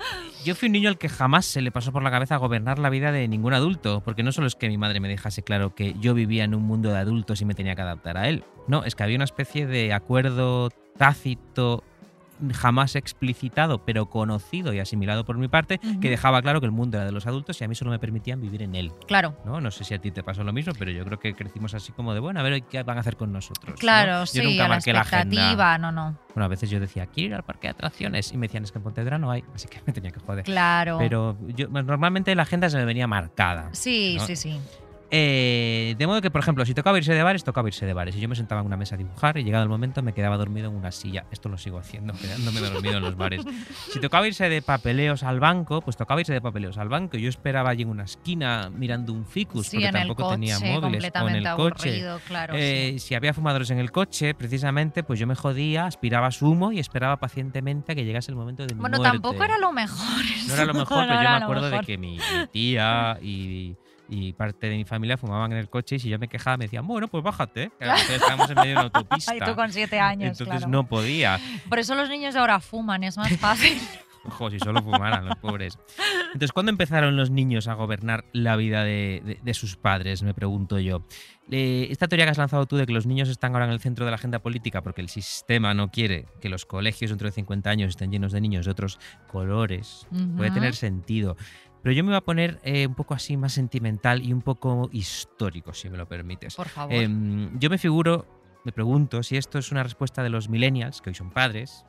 [0.00, 2.78] Em, yo fui un niño al que jamás se le pasó por la cabeza gobernar
[2.78, 5.74] la vida de ningún adulto, porque no solo es que mi madre me dejase claro
[5.74, 8.44] que yo vivía en un mundo de adultos y me tenía que adaptar a él.
[8.66, 11.84] No, es que había una especie de acuerdo tácito
[12.54, 16.96] jamás explicitado, pero conocido y asimilado por mi parte, que dejaba claro que el mundo
[16.98, 18.92] era de los adultos y a mí solo me permitían vivir en él.
[19.06, 19.36] Claro.
[19.44, 19.60] ¿no?
[19.60, 21.92] No sé si a ti te pasó lo mismo, pero yo creo que crecimos así
[21.92, 23.70] como de, bueno, a ver qué van a hacer con nosotros.
[23.70, 23.76] ¿no?
[23.76, 25.22] Claro, Yo sí, nunca a la marqué la agenda.
[25.24, 26.18] expectativa, no, no.
[26.34, 28.32] Bueno, a veces yo decía, quiero ir al parque de atracciones.
[28.32, 29.44] Y me decían, es que en Pontevedra no hay.
[29.54, 30.44] Así que me tenía que joder.
[30.44, 30.98] Claro.
[30.98, 33.68] Pero yo, normalmente la agenda se me venía marcada.
[33.72, 34.26] Sí, ¿no?
[34.26, 34.60] sí, sí.
[35.12, 38.14] Eh, de modo que, por ejemplo, si tocaba irse de bares, tocaba irse de bares.
[38.16, 40.36] Y yo me sentaba en una mesa a dibujar y llegado el momento me quedaba
[40.36, 41.24] dormido en una silla.
[41.30, 43.42] Esto lo sigo haciendo, quedándome dormido en los bares.
[43.92, 47.16] Si tocaba irse de papeleos al banco, pues tocaba irse de papeleos al banco.
[47.16, 51.12] Yo esperaba allí en una esquina mirando un ficus Sí, porque tampoco coche, tenía móviles
[51.20, 51.88] o en el coche.
[51.88, 52.54] aburrido, claro.
[52.56, 52.98] Eh, sí.
[53.00, 56.78] Si había fumadores en el coche, precisamente, pues yo me jodía, aspiraba su humo y
[56.78, 59.12] esperaba pacientemente a que llegase el momento de mi Bueno, muerte.
[59.12, 60.24] tampoco era lo mejor.
[60.46, 63.76] No era lo mejor, no pero yo me acuerdo de que mi, mi tía y,
[64.10, 66.64] y parte de mi familia fumaban en el coche y si yo me quejaba me
[66.64, 67.70] decían, bueno, pues bájate.
[67.78, 69.32] Claro, estábamos en medio de una autopista.
[69.32, 70.68] Ay, tú con siete años, Entonces claro.
[70.68, 71.38] no podía.
[71.68, 73.78] Por eso los niños ahora fuman, es más fácil.
[74.22, 75.78] Ojo, si solo fumaran los pobres.
[76.26, 80.22] Entonces, ¿cuándo empezaron los niños a gobernar la vida de, de- de sus padres?
[80.22, 81.06] Me pregunto yo.
[81.50, 83.80] Eh, esta teoría que has lanzado tú de que los niños están ahora en el
[83.80, 87.32] centro de la agenda política porque el sistema no quiere que los colegios dentro de
[87.32, 90.54] 50 años estén llenos de niños de otros colores, puede Ujú.
[90.54, 91.36] tener sentido.
[91.82, 94.88] Pero yo me voy a poner eh, un poco así más sentimental y un poco
[94.92, 96.54] histórico, si me lo permites.
[96.54, 96.94] Por favor.
[96.94, 98.26] Em, yo me figuro,
[98.64, 101.86] me pregunto si esto es una respuesta de los millennials, que hoy son padres,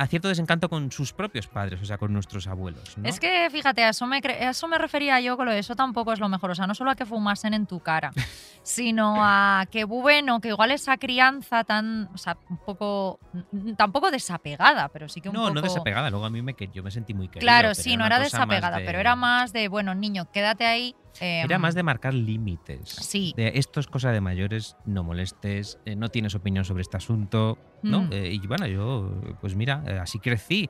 [0.00, 2.96] a cierto desencanto con sus propios padres, o sea, con nuestros abuelos.
[2.96, 3.06] ¿no?
[3.06, 5.76] Es que, fíjate, a eso, me a eso me refería yo con lo de eso
[5.76, 6.50] tampoco es lo mejor.
[6.52, 8.10] O sea, no solo a que fumasen en tu cara,
[8.62, 13.20] sino a que, bueno, que igual esa crianza tan, o sea, un poco,
[13.76, 15.54] tampoco desapegada, pero sí que un no, poco...
[15.56, 16.08] no desapegada.
[16.08, 17.40] Luego a mí me, que yo me sentí muy querido.
[17.40, 20.96] Claro, sí, no era desapegada, de- pero era más de, bueno, niño, quédate ahí.
[21.20, 22.88] Em, Era más de marcar límites.
[22.88, 23.32] Sí.
[23.36, 27.58] De esto es cosa de mayores, no molestes, eh, no tienes opinión sobre este asunto,
[27.82, 28.02] ¿no?
[28.02, 28.12] Mm.
[28.12, 30.68] Eh, y bueno, yo, pues mira, eh, así crecí.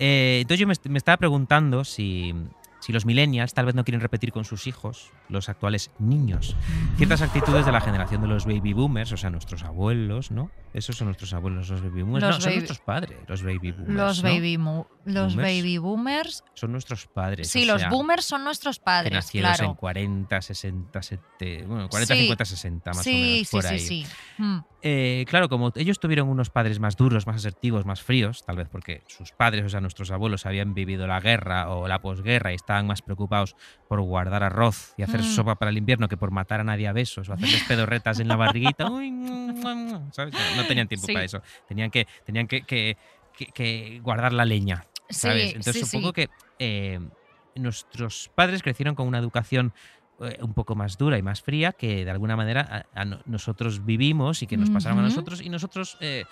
[0.00, 2.32] Entonces yo me estaba preguntando si,
[2.80, 6.56] si los millennials tal vez no quieren repetir con sus hijos, los actuales niños,
[6.96, 10.50] ciertas actitudes de la generación de los baby boomers, o sea, nuestros abuelos, ¿no?
[10.74, 12.22] Esos son nuestros abuelos, los baby boomers.
[12.24, 13.94] Los no, son baby- nuestros padres, los baby boomers.
[13.94, 14.28] Los, ¿no?
[14.30, 15.56] baby, mo- los Boomers.
[15.58, 16.44] baby boomers.
[16.54, 17.48] Son nuestros padres.
[17.48, 19.70] Sí, o los sea, boomers son nuestros que padres, nacieron claro.
[19.70, 22.20] en 40, 60, 70, bueno, 40, Sí.
[22.20, 23.80] 50, 60 más sí, o menos sí, por sí, ahí.
[23.80, 24.06] sí.
[24.38, 24.58] Mm.
[24.80, 28.68] Eh, claro, como ellos tuvieron unos padres más duros, más asertivos, más fríos, tal vez
[28.68, 32.54] porque sus padres, o sea, nuestros abuelos, habían vivido la guerra o la posguerra y
[32.54, 33.56] estaban más preocupados
[33.88, 35.24] por guardar arroz y hacer Mm.
[35.24, 38.28] sopa para el invierno que por matar a nadie a besos o hacerles pedorretas en
[38.28, 38.88] la barriguita.
[38.92, 39.10] Uy,
[40.12, 40.32] ¿sabes?
[40.34, 41.12] No, no tenían tiempo Sí.
[41.12, 41.40] para eso.
[41.66, 42.96] Tenían que, tenían que, que-
[43.32, 44.84] que- que guardar la leña.
[45.10, 45.44] ¿sabes?
[45.50, 47.00] Sí, Entonces sí, supongo que eh,
[47.54, 49.72] nuestros padres crecieron con una educación
[50.20, 53.20] eh, un poco más dura y más fría que de alguna manera a- a no-
[53.26, 56.24] nosotros vivimos y que nos pasaron a nosotros y nosotros eh,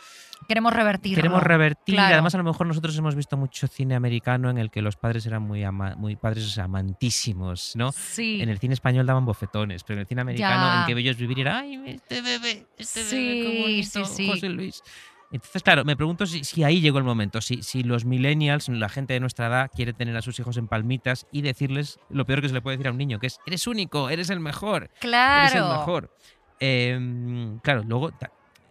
[0.48, 1.16] Queremos revertirlo.
[1.16, 1.94] queremos revertir.
[1.94, 2.14] Claro.
[2.14, 5.24] Además, a lo mejor nosotros hemos visto mucho cine americano en el que los padres
[5.26, 7.92] eran muy, ama- muy padres amantísimos, ¿no?
[7.92, 8.40] Sí.
[8.42, 10.80] En el cine español daban bofetones, pero en el cine americano Ya.
[10.80, 12.66] en que bellos vivir era ¡ay, este bebé!
[12.76, 14.28] Este bebé, qué Sí, bonito, sí, sí.
[14.28, 14.82] José Luis.
[15.30, 18.88] Entonces, claro, me pregunto si, si ahí llegó el momento, si, si los millennials, la
[18.88, 22.40] gente de nuestra edad, quiere tener a sus hijos en palmitas y decirles lo peor
[22.40, 24.84] que se le puede decir a un niño, que es, eres único, eres el mejor,
[25.02, 25.78] eres el Claro.
[25.78, 26.10] mejor.
[26.58, 28.10] Em, claro, luego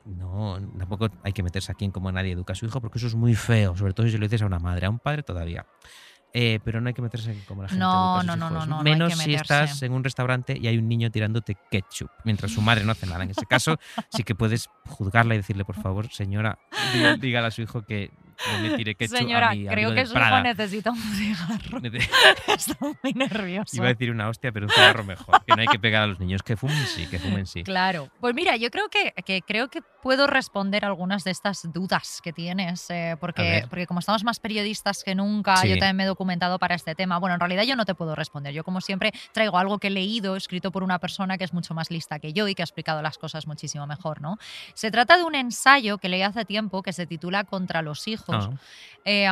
[0.05, 3.07] no, tampoco hay que meterse aquí en cómo nadie educa a su hijo, porque eso
[3.07, 5.23] es muy feo, sobre todo si se lo dices a una madre, a un padre
[5.23, 5.65] todavía.
[6.37, 8.65] Eh, pero no hay que meterse en cómo la gente No, no, no, no, no,
[8.65, 12.09] no hay Menos que si estás en un restaurante y hay un niño tirándote ketchup,
[12.25, 13.23] mientras su madre no hace nada.
[13.23, 13.77] En ese caso,
[14.09, 16.59] sí que puedes juzgarla y decirle, por favor, señora,
[17.21, 18.11] dígale a su hijo que
[18.51, 20.43] no me ketchup Señora, a mi creo que del su hijo Prada.
[20.43, 21.79] necesita un cigarro.
[22.47, 23.75] Está muy nervioso.
[23.75, 25.43] Iba a decir una hostia, pero un cigarro mejor.
[25.45, 26.43] Que no hay que pegar a los niños.
[26.43, 27.63] Que fumen sí, que fumen sí.
[27.63, 28.09] Claro.
[28.19, 32.31] Pues mira, yo creo que, que creo que puedo responder algunas de estas dudas que
[32.31, 35.69] tienes, eh, porque, porque como estamos más periodistas que nunca, Sí.
[35.69, 37.17] yo también me he documentado para este tema.
[37.17, 38.53] Bueno, en realidad yo no te puedo responder.
[38.53, 41.73] Yo, como siempre, traigo algo que he leído, escrito por una persona que es mucho
[41.73, 44.37] más lista que yo y que ha explicado las cosas muchísimo mejor, ¿no?
[44.73, 48.24] Se trata de un ensayo que leí hace tiempo que se titula Contra los hijos.
[48.33, 48.51] Ah,
[49.05, 49.27] eh,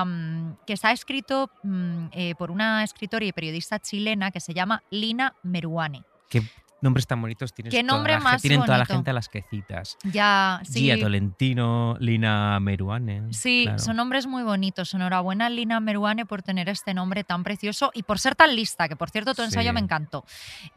[0.66, 5.36] que está escrito mm, eh, por una escritora y periodista chilena que se llama Lina
[5.44, 6.04] Meruane.
[6.30, 6.44] qué
[6.84, 7.72] nombres tan bonitos tienes.
[7.74, 9.98] Qué toda nombre la gen- más Tienen toda la gente a las que citas.
[10.04, 10.82] Ya, sí.
[10.82, 13.34] Gia Tolentino, Lina Meruane.
[13.34, 13.80] Sí, claro.
[13.80, 14.94] son nombres muy bonitos.
[14.94, 18.96] Enhorabuena, Lina Meruane, por tener este nombre tan precioso y por ser tan lista, que
[18.96, 20.26] por cierto tu ensayo me encantó.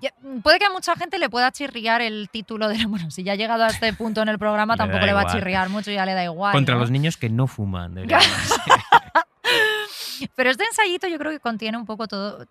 [0.01, 2.77] Ya, mm, Puede que a mucha gente le pueda chirriar el título de.
[2.97, 5.23] Bueno, si ya ha llegado a este punto en el programa, Le tampoco le va
[5.23, 6.53] a chirriar mucho, ya le da igual.
[6.53, 6.81] Contra ¿no?
[6.81, 7.95] los niños que no fuman.
[7.97, 8.55] llamarse.
[10.35, 12.47] Pero este ensayito yo creo que contiene un poco todo.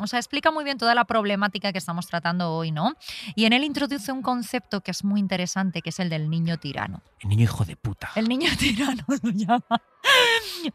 [0.00, 2.94] O sea, explica muy bien toda la problemática que estamos tratando hoy, ¿no?
[3.34, 6.58] Y en él introduce un concepto que es muy interesante, que es el del niño
[6.58, 7.02] tirano.
[7.20, 8.10] El niño hijo de puta.
[8.14, 9.82] El niño tirano lo llama.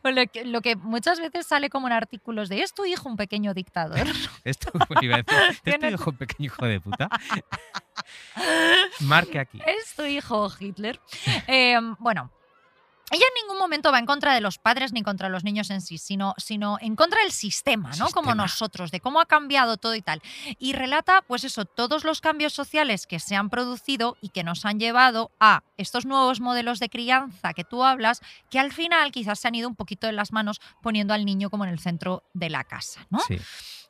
[0.03, 3.17] Lo que, lo que muchas veces sale como en artículos de ¿es tu hijo un
[3.17, 3.99] pequeño dictador?
[3.99, 4.29] A decir.
[4.43, 4.69] ¿Es tu
[5.87, 7.09] hijo pequeño hijo de puta?
[9.01, 9.59] Marque aquí.
[9.65, 10.99] ¿Es tu hijo Hitler?
[11.47, 12.31] Eh, bueno.
[13.11, 15.81] Ella en ningún momento va en contra de los padres ni contra los niños en
[15.81, 18.05] sí, sino, sino en contra del sistema, ¿no?
[18.09, 18.35] Como Sistema.
[18.35, 20.21] nosotros, de cómo ha cambiado todo y tal.
[20.57, 24.65] Y relata, pues eso, todos los cambios sociales que se han producido y que nos
[24.65, 29.39] han llevado a estos nuevos modelos de crianza que tú hablas, que al final quizás
[29.39, 32.23] se han ido un poquito en las manos poniendo al niño como en el centro
[32.33, 33.19] de la casa, ¿no?
[33.19, 33.39] Sí.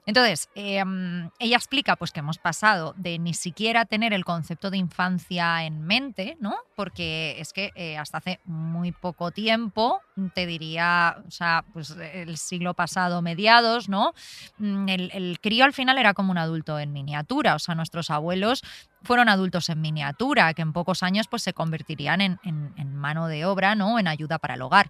[0.08, 4.78] Entonces, mm, ella explica pues que hemos pasado de ni siquiera tener el concepto de
[4.78, 6.56] infancia en mente, ¿no?
[6.76, 10.02] Porque es que eh, hasta hace muy poco tiempo,
[10.34, 14.14] te diría, o sea, pues el siglo pasado, mediados, ¿no?
[14.60, 18.62] Mm, El, crío al final era como un adulto en miniatura, o sea, nuestros abuelos
[19.04, 23.46] fueron adultos en miniatura, que en pocos años pues se convertirían en- en mano de
[23.46, 24.00] obra, ¿no?
[24.00, 24.90] En ayuda para el hogar.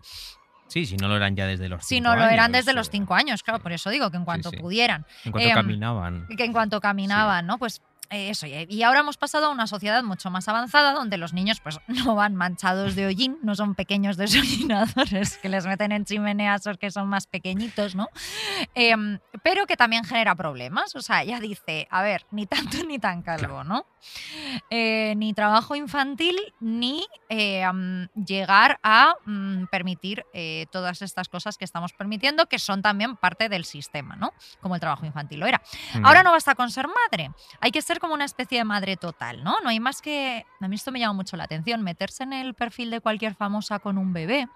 [0.68, 2.74] Sí, si no lo eran ya desde los Si cinco no lo eran años, desde
[2.74, 5.06] los o- cinco años, claro, por eso digo que en cuanto pudieran.
[5.24, 6.28] En cuanto Em, caminaban.
[6.36, 7.58] que en cuanto caminaban, ¿no?
[7.60, 11.34] Pues eh, eso, y ahora hemos pasado a una sociedad mucho más avanzada donde los
[11.34, 16.06] niños pues no van manchados de hollín, no son pequeños desollinadores que les meten en
[16.06, 18.10] chimeneas o que son más pequeñitos, ¿no?
[18.74, 23.00] Em, pero que también genera problemas, o sea, ella dice, a ver, ni tanto ni
[23.00, 23.86] tan calvo, ¿no?
[24.70, 31.58] Eh, ni trabajo infantil ni eh, am, llegar a mm, permitir eh, todas estas cosas
[31.58, 34.34] que estamos permitiendo que son también parte del sistema, ¿no?
[34.62, 35.62] Como el trabajo infantil lo era.
[36.04, 39.44] Ahora no basta con ser madre, hay que ser como una especie de madre total,
[39.44, 39.56] ¿no?
[39.62, 42.54] No hay más que, a mí esto me llama mucho la atención, meterse en el
[42.54, 44.48] perfil de cualquier famosa con un bebé.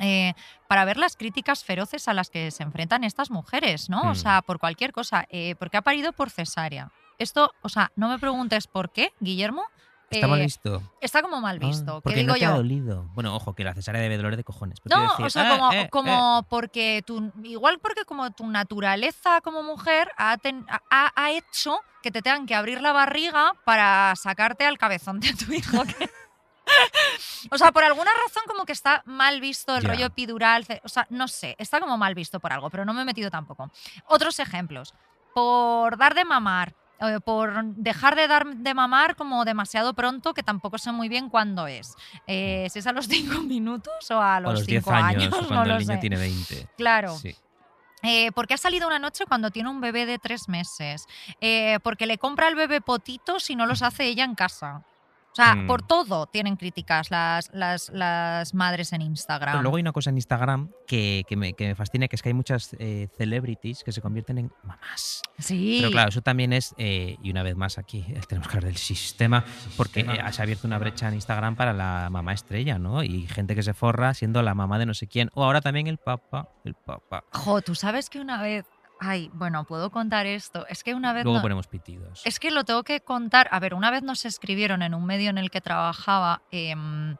[0.00, 0.34] eh,
[0.66, 4.10] para ver las críticas feroces a las que se enfrentan estas mujeres, ¿no?
[4.10, 6.90] O sea, por cualquier cosa, eh, porque ha parido por cesárea.
[7.18, 9.64] Esto, o sea, no me preguntes por qué, Guillermo.
[10.10, 10.82] Está mal eh, visto.
[11.00, 11.96] está como mal Ah, visto.
[11.96, 13.04] que porque digo no te ha yo, dolido.
[13.14, 14.78] Bueno, ojo, que la cesárea debe doler de cojones.
[14.84, 19.40] no, decir, o sea, eh, como, eh, eh, porque tu, igual porque como tu naturaleza
[19.40, 24.14] como mujer ha, ten- ha- ha hecho que te tengan que abrir la barriga para
[24.16, 25.82] sacarte al cabezón de tu hijo.
[25.84, 26.08] que-
[27.50, 31.06] o sea, por alguna razón como que está mal visto el rollo epidural, o sea,
[31.10, 33.70] no sé, está como mal visto por algo, pero no me he metido tampoco.
[34.06, 34.94] Otros ejemplos,
[35.34, 36.74] por dar de mamar,
[37.08, 41.28] eh, por dejar de dar de mamar como demasiado pronto, que tampoco sé muy bien
[41.28, 41.94] cuándo es.
[42.26, 45.34] Eh, si es a los cinco minutos o a los los 10 cinco años, años,
[45.34, 46.00] o no cuando lo el niño sé.
[46.00, 46.68] tiene 20.
[46.76, 47.16] Claro.
[47.16, 47.34] Sí.
[48.02, 51.06] Eh, porque ha salido una noche cuando tiene un bebé de tres meses.
[51.82, 54.84] Porque le compra el bebé potitos y no los hace ella en casa.
[55.34, 55.66] O sea, Mm.
[55.66, 59.54] por todo tienen críticas las, las, las madres en Instagram.
[59.54, 62.22] Pero luego hay una cosa en Instagram que, que me, que me fascina, que es
[62.22, 65.22] que hay muchas eh, celebrities que se convierten en mamás.
[65.38, 65.78] sí.
[65.80, 68.68] Pero claro, eso también es, eh, y una vez más aquí eh, tenemos que hablar
[68.70, 69.44] del sistema,
[69.76, 73.02] porque eh, se ha abierto una brecha en Instagram para la mamá estrella, ¿no?
[73.02, 75.30] Y gente que se forra siendo la mamá de no sé quién.
[75.34, 77.24] O ahora también el papá, el papá.
[77.32, 78.66] Jo, tú sabes que una vez.
[79.00, 80.66] Ay, bueno, puedo contar esto.
[80.68, 81.24] Es que una vez.
[81.24, 82.22] Luego no- ponemos pitidos.
[82.24, 83.48] Es que lo tengo que contar.
[83.50, 87.16] A ver, una vez nos escribieron en un medio en el que trabajaba em,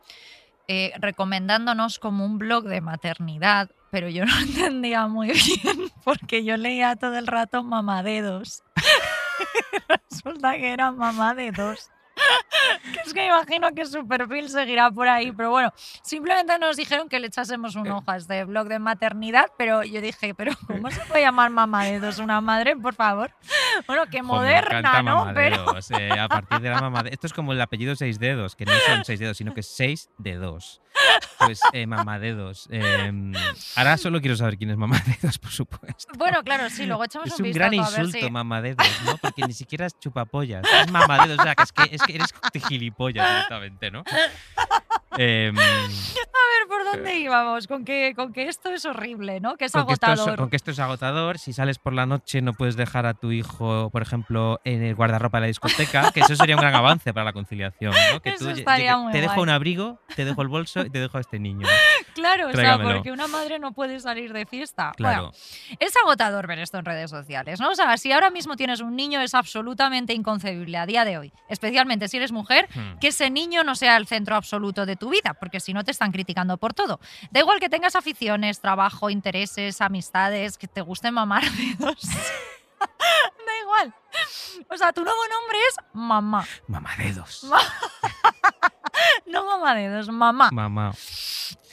[0.69, 6.57] eh, recomendándonos como un blog de maternidad, pero yo no entendía muy bien porque yo
[6.57, 8.63] leía todo el rato mamadedos.
[9.89, 11.91] Resulta que era mamá de dos.
[12.93, 17.09] Que es que imagino que su perfil seguirá por ahí, pero bueno, simplemente nos dijeron
[17.09, 20.91] que le echásemos un ojo a este blog de maternidad, pero yo dije, pero ¿cómo
[20.91, 23.33] se puede llamar mamá de dos una madre, por favor?
[23.87, 25.33] Bueno, que me moderna, ¿no?
[25.35, 27.03] Pero eh, a partir de la mamá.
[27.11, 29.67] Esto es como el apellido seis dedos, que no son seis dedos, sino que es
[29.67, 30.81] seis dedos.
[31.39, 32.69] Pues eh, mamadedos.
[32.71, 33.13] eh,
[33.77, 36.13] ahora solo quiero saber quién es mamadedos, por supuesto.
[36.17, 38.31] bueno, claro, sí, luego echamos Es un gran insulto, si...
[38.31, 39.17] mamadedos, ¿no?
[39.19, 41.39] Porque ni siquiera es chupapollas, es mamadedos.
[41.39, 42.33] O sea, que es que, es que eres
[42.69, 44.05] gilipollas directamente, ¿no?
[45.17, 47.69] Em, A ver, ¿por dónde íbamos?
[47.69, 49.57] Con que, con que esto es horrible, ¿no?
[49.57, 50.39] Que es con, que esto es, agotador.
[50.39, 51.39] con que esto es agotador.
[51.39, 54.95] Si sales por la noche no puedes dejar a tu hijo, por ejemplo, en el
[54.97, 58.21] guardarropa de la discoteca, que eso sería un gran avance para la conciliación, ¿no?
[58.21, 59.43] Que Eso tú, estaría muy te dejo guay.
[59.45, 61.67] un abrigo, te dejo el bolso y te dejo a este niño.
[62.15, 64.93] Claro, o sea, porque una madre no puede salir de fiesta.
[64.97, 65.33] Claro.
[65.33, 67.71] Bueno, es agotador ver esto en redes sociales, ¿no?
[67.71, 71.33] O sea, si ahora mismo tienes un niño es absolutamente inconcebible a día de hoy,
[71.49, 72.99] especialmente si eres mujer, Hmm.
[73.01, 75.91] que ese niño no sea el centro absoluto de tu vida, porque si no te
[75.91, 77.01] están criticando por todo.
[77.33, 81.43] Da igual que tengas aficiones, trabajo, intereses, amistades, que te gusten mamar
[81.79, 82.01] dedos.
[82.79, 83.93] da igual.
[84.71, 86.47] O sea, tu nuevo nombre es mamá.
[86.69, 87.43] Mamadedos.
[87.43, 87.57] No
[89.59, 90.51] mamá mamá.
[90.53, 90.93] Mamá.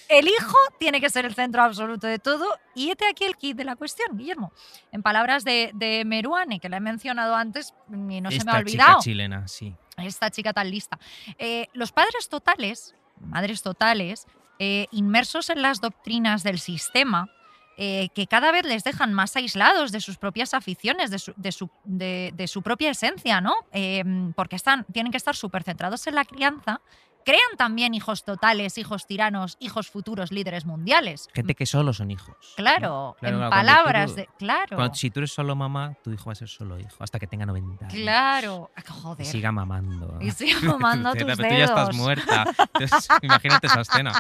[0.10, 3.56] El hijo tiene que ser el centro absoluto de todo y este aquí el kit
[3.56, 4.52] de la cuestión, Guillermo.
[4.92, 8.52] En palabras de, de Meruane, que la he mencionado antes y no se me Esta
[8.52, 9.00] ha chica olvidado.
[9.02, 9.74] chilena, sí.
[9.98, 11.00] Esta chica tan lista.
[11.38, 14.26] Eh, los padres totales, madres totales,
[14.60, 17.30] eh, inmersos en las doctrinas del sistema,
[17.78, 21.52] eh, que cada vez les dejan más aislados de sus propias aficiones, de su, de
[21.54, 23.54] su, de- de su propia esencia, ¿no?
[23.72, 24.04] Eh,
[24.36, 26.82] porque están, tienen que estar súper centrados en la crianza.
[27.26, 31.30] Crean también hijos totales, hijos tiranos, hijos futuros líderes mundiales.
[31.34, 32.36] Gente que solo son hijos.
[32.56, 33.28] Claro, ¿no?
[33.28, 34.30] en palabras tú- de.
[34.38, 34.76] Claro.
[34.78, 37.28] cuando- si tú eres solo mamá, tu hijo va a ser solo hijo hasta que
[37.28, 37.94] tenga 90 años.
[37.96, 38.72] Claro.
[38.76, 39.26] Ah, Y Joder.
[39.26, 40.18] siga mamando.
[40.22, 41.96] Y siga mamando Pero tus tú ya estás dedos.
[41.96, 42.46] muerta.
[42.74, 44.12] Entonces, imagínate esa escena.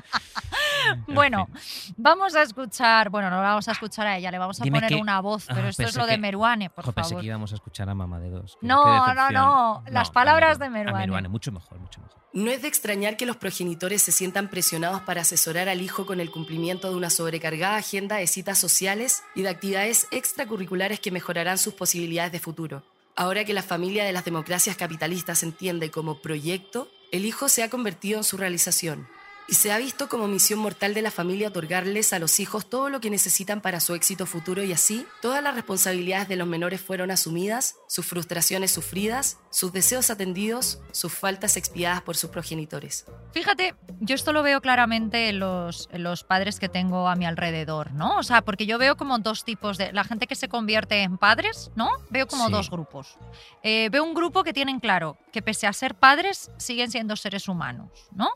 [1.08, 1.96] En Bueno, fin.
[1.98, 4.78] vamos a escuchar, bueno, no la vamos a escuchar a ella, le vamos a Dime
[4.78, 6.92] poner que- una voz, Ah, pero esto es pensé lo de que- Meruane, por Jo,
[6.92, 7.22] pensé favor.
[7.22, 8.58] que íbamos a escuchar a mamá de dos.
[8.62, 11.00] No, no, no, las a palabras de A Meruane.
[11.00, 12.21] Meruane, mucho mejor, mucho mejor.
[12.34, 16.22] No es de extrañar que los progenitores se sientan presionados para asesorar al hijo con
[16.22, 21.58] el cumplimiento de una sobrecargada agenda de citas sociales y de actividades extracurriculares que mejorarán
[21.58, 22.84] sus posibilidades de futuro.
[23.18, 27.70] Ahora que la familia de las democracias capitalistas entiende como proyecto, el hijo se ha
[27.70, 29.10] convertido en su realización.
[29.48, 32.90] Y se ha visto como misión mortal de la familia otorgarles a los hijos todo
[32.90, 36.80] lo que necesitan para su éxito futuro y así todas las responsabilidades de los menores
[36.80, 43.06] fueron asumidas, sus frustraciones sufridas, sus deseos atendidos, sus faltas expiadas por sus progenitores.
[43.34, 47.26] Fíjate, yo esto lo veo claramente en los, en los padres que tengo a mi
[47.26, 48.18] alrededor, ¿no?
[48.18, 49.92] O sea, porque yo veo como dos tipos de.
[49.92, 51.90] La gente que se convierte en padres, ¿no?
[52.10, 52.52] Veo como Sí.
[52.52, 53.18] dos grupos.
[53.64, 57.48] Eh, veo un grupo que tienen claro que pese a ser padres, siguen siendo seres
[57.48, 58.30] humanos, ¿no?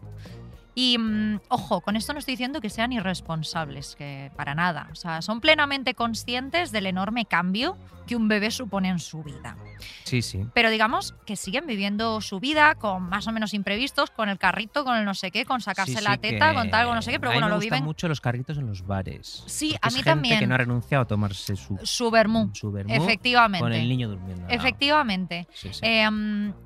[0.75, 4.89] Y mm, ojo, con esto no estoy diciendo que sean irresponsables, que para nada.
[4.91, 9.57] O sea, son plenamente conscientes del enorme cambio que un bebé supone en su vida.
[10.03, 10.45] Sí, sí.
[10.53, 14.83] Pero digamos que siguen viviendo su vida con más o menos imprevistos, con el carrito,
[14.85, 16.95] con el no sé qué, con sacarse Sí, la sí, teta, que con tal, con
[16.95, 18.85] no sé qué, pero a mí bueno, me lo viven mucho los carritos en los
[18.85, 19.43] bares.
[19.47, 20.39] Sí, a es mí gente también.
[20.39, 22.51] que no ha renunciado a tomarse su, su vermú.
[22.53, 23.63] su vermú Efectivamente.
[23.63, 24.47] con el niño durmiendo.
[24.49, 25.47] Efectivamente.
[25.53, 25.79] Sí, sí.
[25.81, 26.07] Eh,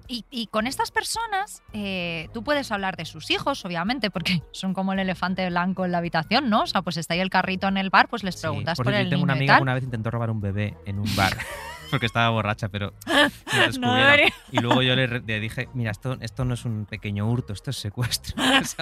[0.10, 4.74] y, y con estas personas, eh, tú puedes hablar de sus hijos, obviamente, porque son
[4.74, 6.64] como el elefante blanco en la habitación, ¿no?
[6.64, 8.86] O sea, pues está ahí el carrito en el bar, pues les Sí, preguntas por
[8.86, 10.76] por, cierto, el yo tengo niño una amiga que una vez intentó robar un bebé
[10.86, 11.36] en un bar.
[11.90, 12.94] porque estaba borracha, pero
[13.54, 14.30] me descubrieron.
[14.52, 17.78] Y luego yo le, dije, mira, esto, esto no es un pequeño hurto, esto es
[17.78, 18.36] secuestro.
[18.64, 18.76] ¿sabes?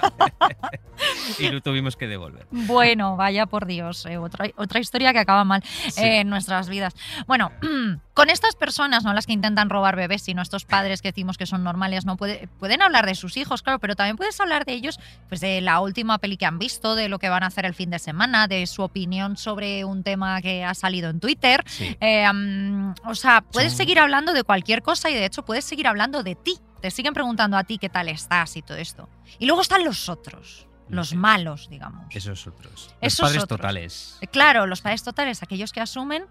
[1.39, 2.47] y lo tuvimos que devolver.
[2.51, 6.01] Bueno, vaya por Dios, eh, otra, otra historia que acaba mal Sí.
[6.01, 6.95] eh, en nuestras vidas.
[7.27, 7.51] Bueno,
[8.13, 11.45] con estas personas, no las que intentan robar bebés, sino estos padres que decimos que
[11.45, 14.73] son normales, no puede, pueden hablar de sus hijos, claro, pero también puedes hablar de
[14.73, 14.99] ellos,
[15.29, 17.73] pues de la última peli que han visto, de lo que van a hacer el
[17.73, 21.63] fin de semana, de su opinión sobre un tema que ha salido en Twitter.
[21.67, 21.95] Sí.
[21.99, 25.87] Eh, mm, o sea, puedes seguir hablando de cualquier cosa y de hecho puedes seguir
[25.87, 26.59] hablando de ti.
[26.81, 29.09] Te siguen preguntando a ti qué tal estás y todo esto.
[29.39, 32.05] Y luego están los otros, los malos, digamos.
[32.15, 32.71] Esos otros.
[32.71, 33.59] Los Esos padres otros.
[33.59, 34.19] totales.
[34.31, 36.25] Claro, los padres totales, aquellos que asumen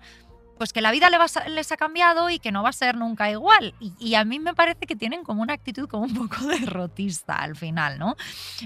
[0.57, 1.11] pues que la vida
[1.49, 3.75] les ha cambiado y que no va a ser nunca igual.
[3.81, 7.37] Y, y a mí me parece que tienen como una actitud como un poco derrotista
[7.37, 8.17] al final, ¿no?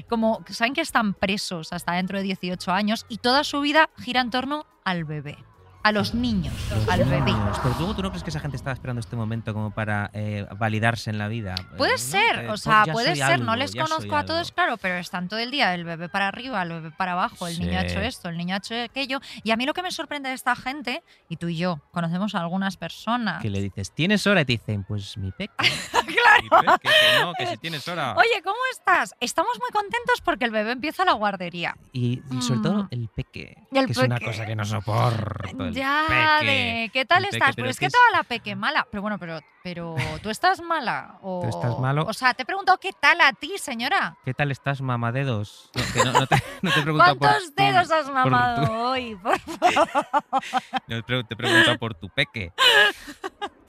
[0.09, 3.91] Como que saben que están presos hasta dentro de 18 años y toda su vida
[3.99, 5.39] gira en torno al bebé,
[5.83, 6.55] a los niños,
[6.91, 7.21] al bebé.
[7.23, 7.59] Niños.
[7.63, 10.47] Pero tú, tú no crees que esa gente estaba esperando este momento como para eh,
[10.59, 11.55] validarse en la vida.
[11.77, 11.99] Puede Eh, ¿no?
[11.99, 14.25] ser, Eh, o pues sea, ya puede ser, no algo, les ya soy conozco a
[14.25, 17.47] todos, claro, pero están todo el día el bebé para arriba, el bebé para abajo,
[17.47, 18.07] el niño ha hecho Sí.
[18.07, 19.21] esto, el niño ha hecho aquello.
[19.43, 22.35] Y a mí lo que me sorprende de esta gente, y tú y yo conocemos
[22.35, 23.41] a algunas personas.
[23.43, 24.43] Que le dices, ¿tienes hora?
[24.43, 25.53] Y te dicen, pues mi peque.
[25.93, 26.79] claro.
[26.81, 28.15] Que, que no, que si tienes hora.
[28.17, 29.15] Oye, ¿cómo estás?
[29.21, 31.77] Estamos muy contentos porque el bebé empieza la guardería.
[31.93, 32.89] Y, y sobre todo Mm.
[32.91, 34.27] el peque, el que es una peque.
[34.31, 35.70] cosa que no soporto.
[35.71, 36.05] El ya,
[36.39, 36.51] peque.
[36.51, 37.49] de, ¿qué tal El estás?
[37.55, 38.87] pero Pero es que toda la peque mala.
[38.91, 41.19] Pero bueno, pero, pero ¿tú estás mala?
[41.23, 42.05] O, ¿Tú estás malo?
[42.07, 44.17] O sea, te he preguntado qué tal a ti, señora.
[44.25, 45.71] ¿Qué tal estás, mamadedos?
[45.75, 48.15] No, que no, no te, no te he preguntado por ¿Cuántos tu- dedos has por
[48.15, 49.17] mamado tu- hoy?
[49.17, 49.89] Por favor.
[50.87, 52.53] no, te he preguntado por tu peque.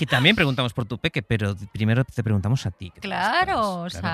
[0.02, 2.90] Que también preguntamos por tu peque, pero primero te preguntamos a ti.
[2.90, 4.02] ¿qué tal Claro, o estás?
[4.02, 4.08] Claro.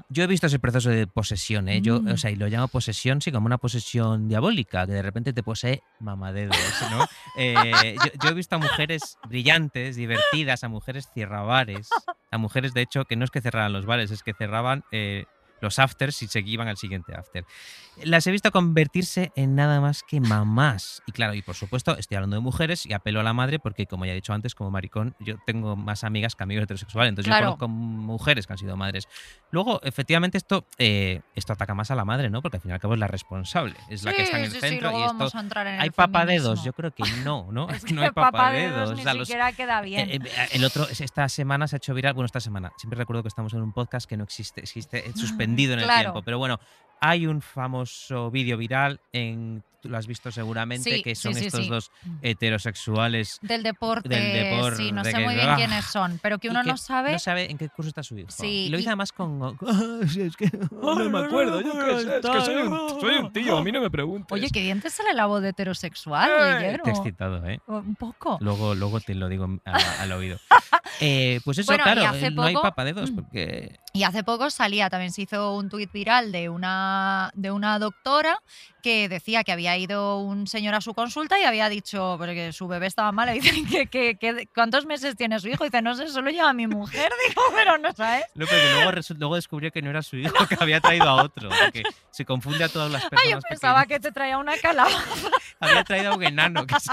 [0.00, 0.04] sea.
[0.08, 1.82] Yo he visto ese proceso de posesión, ¿eh?
[1.82, 2.12] Yo, Mm.
[2.12, 5.42] o sea, y lo llamo posesión, sí, como una posesión diabólica, que de repente te
[5.42, 6.56] posee mamadedos,
[6.90, 7.06] ¿no?
[7.36, 11.90] Eh, yo, yo he visto a mujeres brillantes, divertidas, a mujeres cierrabares,
[12.30, 15.26] a mujeres, de hecho, que no es que cerraran los bares, es que cerraban eh,
[15.60, 17.44] los afters y se iban al siguiente after.
[18.02, 21.02] Las he visto convertirse en nada más que mamás.
[21.06, 23.86] Y claro, y por supuesto, estoy hablando de mujeres y apelo a la madre porque,
[23.86, 27.10] como ya he dicho antes, como maricón, yo tengo más amigas que amigos heterosexuales.
[27.10, 27.52] Entonces Claro.
[27.52, 29.08] yo conozco mujeres que han sido madres.
[29.50, 32.42] Luego, efectivamente, esto, eh, esto ataca más a la madre, ¿no?
[32.42, 34.50] Porque al fin y al cabo es la responsable, es la que está en el
[34.50, 35.18] Sí, sí, sí, centro luego y esto...
[35.18, 36.42] vamos a entrar en ¿Hay el papadedos?
[36.60, 36.64] feminismo.
[36.64, 37.68] Yo creo que no, ¿no?
[37.70, 38.94] Es no que hay papadedos.
[38.94, 40.10] ni o sea, los- siquiera queda bien.
[40.10, 43.22] eh, eh, el otro, esta semana se ha hecho viral, bueno, esta semana, siempre recuerdo
[43.22, 46.38] que estamos en un podcast que no existe, existe eh, suspendido en el tiempo, pero
[46.38, 46.58] bueno,
[47.00, 51.46] hay un famoso vídeo viral en, tú lo has visto seguramente, Sí, que son sí,
[51.46, 51.68] estos sí.
[51.70, 51.90] dos
[52.22, 53.38] heterosexuales.
[53.42, 55.56] Del deporte, del deporte, sí, no sé que- muy bien ¡ah!
[55.56, 57.12] quiénes son, pero que uno que no sabe.
[57.12, 58.30] No sabe en qué curso está su hijo.
[58.30, 59.40] Sí, y lo dice y- además con...
[59.66, 63.14] "Ah, sí, es que no me acuerdo, yo qué sé, es que soy un, soy
[63.16, 64.32] un tío, a mí no me preguntes.
[64.32, 66.84] Oye, qué bien te sale la voz de heterosexual, Guillermo.
[66.84, 67.60] Te he excitado, ¿eh?
[67.66, 68.38] Un poco.
[68.40, 70.38] Luego, luego te lo digo a- al oído.
[71.00, 73.78] Eh, pues eso, Bueno, claro, hace no hay poco- papadedos porque...
[73.92, 78.40] Y hace poco salía, también se hizo un tuit viral de una, de una doctora
[78.82, 82.66] que decía que había ido un señor a su consulta y había dicho porque su
[82.66, 83.28] bebé estaba mal.
[83.36, 85.64] Y dicen que, que- que- ¿cuántos meses tiene su hijo?
[85.64, 87.10] Y dice, no sé, solo lleva a mi mujer.
[87.28, 88.24] Digo, pero no sabes.
[88.34, 91.48] No, pero luego, luego descubrió que no era su hijo, que había traído a otro.
[91.72, 93.24] Que se confunde a todas las personas.
[93.24, 94.00] Ay, yo pensaba pequeñas.
[94.00, 95.28] que te traía una calabaza.
[95.60, 96.90] Había traído a un enano que se,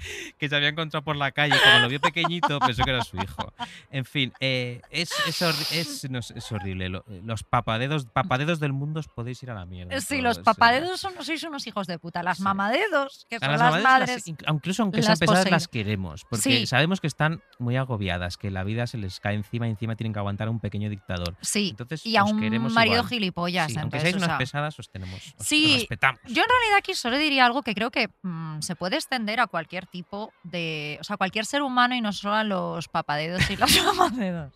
[0.38, 1.54] que se había encontrado por la calle.
[1.62, 3.52] Como lo vio pequeñito, pensó que era su hijo.
[3.90, 5.42] En fin, eh, es, es,
[5.72, 6.88] es- no es horrible.
[6.88, 10.00] Lo- los papadedos, papadedos del mundo os podéis ir a la mierda.
[10.00, 12.22] Sí, todos, los papadedos son, sois unos hijos de puta.
[12.22, 14.26] Las mamadedos, que son las las, las- madres.
[14.26, 15.52] inc- incluso aunque las sean pesadas, poseídas.
[15.62, 16.24] las queremos.
[16.28, 16.66] Porque Sí.
[16.66, 20.12] sabemos que están muy agobiadas, que la vida se les cae encima y encima tienen
[20.12, 21.36] que aguantar a un pequeño dictador.
[21.40, 23.08] Sí, Entonces, y a un queremos marido igual.
[23.08, 23.72] gilipollas.
[23.72, 25.34] Sí, aunque seáis o unas sea, pesadas, os tenemos.
[25.38, 26.20] Os, Sí, os respetamos.
[26.26, 29.46] Yo en realidad aquí solo diría algo que creo que mm, se puede extender a
[29.46, 30.98] cualquier tipo de.
[31.00, 34.52] O sea, cualquier ser humano y no solo a los papadedos y los mamadedos.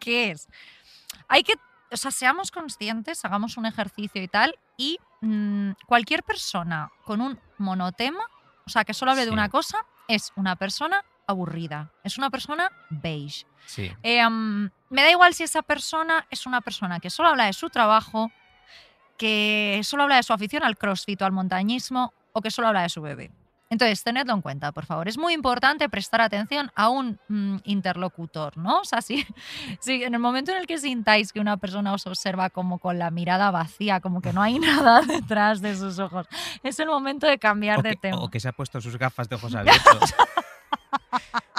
[0.00, 0.48] ¿Qué es?
[1.28, 1.54] Hay que.
[1.90, 7.38] O sea, seamos conscientes, hagamos un ejercicio y tal, y mm, cualquier persona con un
[7.58, 8.24] monotema,
[8.66, 12.70] o sea, que solo hable de una cosa, es una persona aburrida, es una persona
[12.90, 13.46] beige.
[13.66, 13.92] Sí.
[14.02, 17.52] Eh, mm, me da igual si esa persona es una persona que solo habla de
[17.52, 18.32] su trabajo,
[19.16, 22.82] que solo habla de su afición al crossfit o al montañismo o que solo habla
[22.82, 23.30] de su bebé.
[23.70, 25.08] Entonces, tenedlo en cuenta, por favor.
[25.08, 28.80] Es muy importante prestar atención a un mm, interlocutor, ¿no?
[28.80, 29.26] O sea, si,
[29.80, 32.98] si en el momento en el que sintáis que una persona os observa como con
[32.98, 36.26] la mirada vacía, como que no hay nada detrás de sus ojos,
[36.62, 38.18] es el momento de cambiar O de que, tema.
[38.18, 40.14] o que se ha puesto sus gafas de ojos abiertos.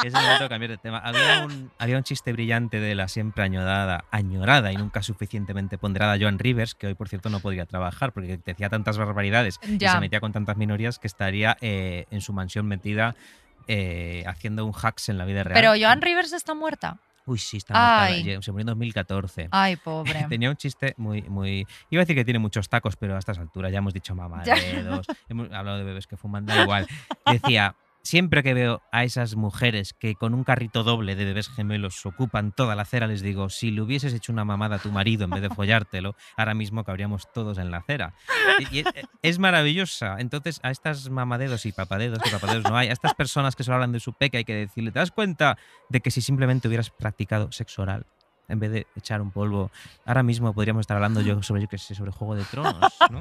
[0.04, 1.00] Es el momento de cambiar de tema.
[1.00, 6.18] Había un, había un chiste brillante de la siempre añorada, añorada y nunca suficientemente ponderada
[6.20, 10.00] Joan Rivers, que hoy, por cierto, no podría trabajar porque decía tantas barbaridades y se
[10.00, 13.16] metía con tantas minorías que estaría eh, en su mansión metida
[13.68, 15.56] eh, haciendo un hacks en la vida real.
[15.60, 16.98] Pero Joan Rivers está muerta.
[17.28, 19.48] Uy, sí, está ya- Se murió en 2014.
[19.50, 20.26] Ay, pobre.
[20.30, 21.66] Tenía un chiste muy, muy.
[21.90, 24.44] Iba a decir que tiene muchos tacos, pero a estas alturas ya hemos dicho mamá
[24.44, 24.54] Ya.
[24.54, 26.86] de dedos, hemos hablado de bebés que fuman, da igual.
[27.26, 27.74] Decía.
[28.06, 32.52] Siempre que veo a esas mujeres que con un carrito doble de bebés gemelos ocupan
[32.52, 35.32] toda la acera, les digo, si le hubieses hecho una mamada a tu marido en
[35.32, 38.14] vez de follártelo, ahora mismo cabríamos todos en la acera.
[38.70, 38.84] Y
[39.24, 40.18] es, maravillosa.
[40.20, 43.78] Entonces, a estas mamadedos y papadedos, que papadedos no hay, a estas personas que solo
[43.78, 45.58] hablan de su peque, hay que decirle, ¿te das cuenta
[45.90, 48.06] de que si simplemente hubieras practicado sexo oral
[48.48, 49.72] en vez de echar un polvo,
[50.06, 53.20] ahora mismo podríamos estar hablando yo sobre, yo que sé, sobre Juego de Tronos, ¿no?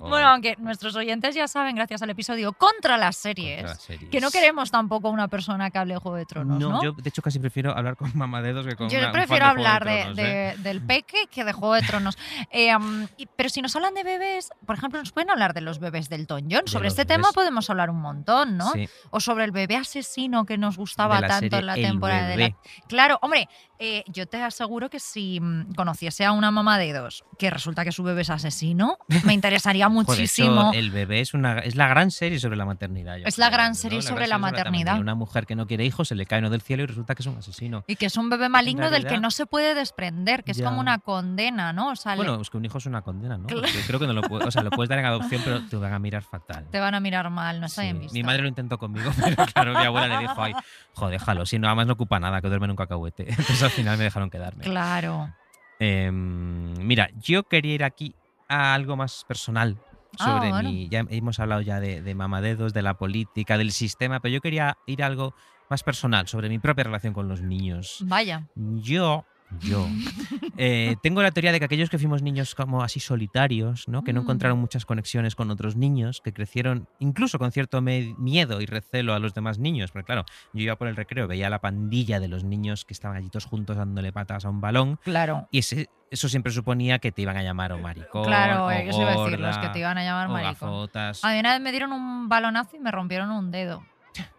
[0.00, 4.10] Bueno, aunque nuestros oyentes ya saben, gracias al episodio contra las series, contra las series.
[4.10, 6.68] que no queremos tampoco una persona que hable de Juego de Tronos, ¿no?
[6.70, 9.20] No, yo de hecho casi prefiero hablar con mamadedos que con Yo una- un fan
[9.20, 9.84] prefiero de hablar
[10.14, 10.54] de, ¿eh?
[10.58, 12.16] del peque que de Juego de Tronos.
[12.50, 15.60] Eh, um, y- pero si nos hablan de bebés, por ejemplo, nos pueden hablar de
[15.62, 16.46] los bebés del John.
[16.48, 17.16] De Sobre este bebés.
[17.16, 18.70] tema podemos hablar un montón, ¿no?
[18.72, 22.56] Sí, O sobre el bebé asesino que nos gustaba tanto en la temporada de la...
[22.88, 27.24] Claro, hombre, eh, yo te aseguro que si mm, conociese a una mamá de dos
[27.38, 30.70] que resulta que su bebé es asesino, me interesaría Muchísimo.
[30.70, 33.16] eso, el bebé es una es la gran serie sobre la maternidad.
[33.24, 33.74] Es la gran ¿no?
[33.74, 34.98] serie sobre la maternidad.
[34.98, 37.22] Una mujer que no quiere hijos se le cae uno del cielo y resulta que
[37.22, 37.84] es un asesino.
[37.86, 40.80] Y que es un bebé maligno del que no se puede desprender, que es como
[40.80, 41.90] una condena, ¿no?
[41.90, 43.46] O sea, le- Bueno, es que un hijo es una condena, ¿no?
[43.46, 43.66] Claro.
[43.86, 45.92] Creo que no lo puedes, o sea, lo puedes dar en adopción, pero te van
[45.92, 46.66] a mirar fatal.
[46.70, 48.14] te van a mirar mal, no está Sí, bien visto.
[48.14, 50.52] Mi madre lo intentó conmigo, pero claro, mi abuela le dijo, ay,
[50.94, 53.24] joder, déjalo, si nada más no ocupa nada, que duerme en un cacahuete.
[53.30, 54.64] Entonces al final me dejaron quedarme.
[54.64, 55.32] Claro.
[55.78, 58.14] Em, mira, yo quería ir aquí
[58.52, 59.76] a algo más personal
[60.18, 60.68] Ah, sobre bueno.
[60.68, 60.88] mi.
[60.90, 64.76] Ya hemos hablado ya de, de mamadedos, de la política, del sistema, pero yo quería
[64.86, 65.34] ir a algo
[65.70, 67.96] más personal sobre mi propia relación con los niños.
[68.06, 68.46] Vaya.
[68.54, 69.24] Yo,
[69.60, 69.86] yo,
[70.58, 74.02] eh, tengo la teoría de que aquellos que fuimos niños como así solitarios, ¿no?
[74.04, 74.24] que no Mm.
[74.24, 79.18] encontraron muchas conexiones con otros niños, que crecieron incluso con cierto miedo y recelo a
[79.18, 82.44] los demás niños, porque claro, yo iba por el recreo, veía la pandilla de los
[82.44, 85.48] niños que estaban allí todos juntos dándole patas a un balón, Claro.
[85.50, 88.88] y ese- eso siempre suponía que te iban a llamar o maricón, Claro, o eh,
[88.88, 90.52] eso iba a decir, los que gorda, te iban a llamar maricón.
[90.70, 91.24] gafotas.
[91.24, 93.84] A mí una vez me dieron un balonazo y me rompieron un dedo.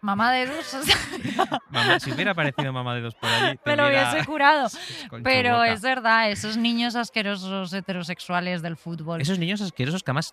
[0.02, 0.94] Mamá de dos, o sea,
[1.70, 4.68] Mamá, si hubiera aparecido mamá de dos por allí, te me lo hubiera- hubiese curado.
[5.24, 5.72] Pero boca.
[5.72, 9.20] es verdad, esos niños asquerosos heterosexuales del fútbol.
[9.20, 10.32] Esos niños asquerosos que además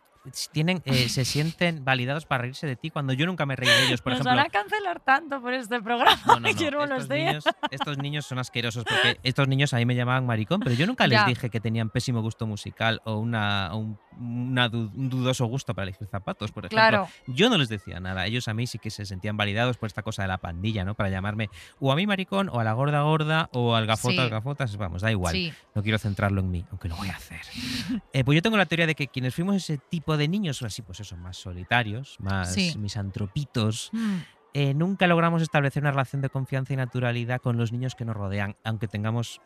[0.52, 3.88] tienen, eh, se sienten validados para reírse de ti cuando yo nunca me reí de
[3.88, 4.36] ellos, por Nos ejemplo.
[4.38, 6.20] van a cancelar tanto por este programa.
[6.26, 6.40] No, no,
[6.88, 10.60] no, Estos niños, estos niños son asquerosos porque estos niños a mí me llamaban maricón,
[10.62, 11.26] pero yo nunca les Ya.
[11.26, 16.08] dije que tenían pésimo gusto musical o una, un, una un dudoso gusto para elegir
[16.08, 16.78] zapatos, por ejemplo.
[16.78, 17.08] Claro.
[17.28, 18.26] Yo no les decía nada.
[18.26, 20.96] Ellos a mí sí que se sentían validados por esta cosa de la pandilla, ¿no?
[20.96, 21.50] Para llamarme
[21.80, 24.20] o a mí maricón o a la gorda gorda o al gafota Sí.
[24.20, 24.78] al gafotas.
[24.78, 25.34] Vamos, da igual.
[25.34, 25.54] Sí.
[25.76, 27.42] No quiero centrarlo en mí, aunque lo voy a hacer.
[28.14, 30.82] Eh, pues yo tengo la teoría de que quienes fuimos ese tipo de niños, así
[30.82, 32.74] pues eso, más solitarios, más Sí.
[32.78, 34.16] misantropitos, Mm,
[34.54, 38.16] eh, nunca logramos establecer una relación de confianza y naturalidad con los niños que nos
[38.16, 39.40] rodean, aunque tengamos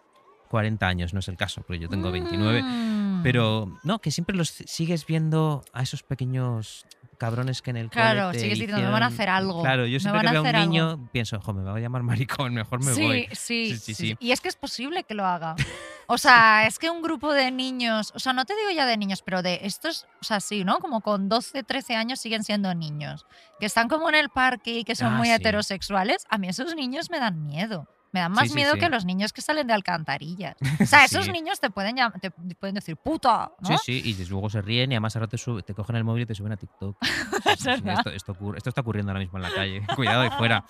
[0.50, 2.62] 40 años, no es el caso, porque yo tengo 29.
[2.64, 3.22] mm.
[3.24, 6.86] Pero no, que siempre los sigues viendo a esos pequeños
[7.16, 9.62] cabrones que en el Claro, sigues diciendo, me van a hicieron- hacer algo.
[9.62, 10.70] Claro, yo siempre que veo a un hacer algo".
[10.72, 13.28] niño pienso, jo, me va a llamar maricón, mejor me sí, voy.
[13.32, 14.08] Sí, Sí, sí, sí, sí.
[14.10, 14.18] sí.
[14.20, 15.56] Y es que es posible que lo haga.
[16.08, 18.96] O sea, es que un grupo de niños, o sea, no te digo ya de
[18.96, 20.78] niños, pero de estos, o sea, sí, ¿no?
[20.78, 23.26] Como con 12, 13 años siguen siendo niños,
[23.60, 25.34] que están como en el parque y que son Ah, muy sí.
[25.34, 26.28] heterosexuales.
[26.30, 27.88] A mí esos niños me dan miedo.
[28.16, 28.80] Me dan más sí, miedo sí.
[28.80, 30.56] que los niños que salen de alcantarillas.
[30.82, 33.78] O sea, esos niños te pueden, te pueden decir puta, ¿no?
[33.78, 36.26] Sí, sí, y luego se ríen y además ahora te, te cogen el móvil y
[36.26, 36.96] te suben a TikTok.
[37.46, 39.82] Esto, esto ocurre- esto está ocurriendo ahora mismo en la calle.
[39.98, 40.64] Cuidado ahí fuera.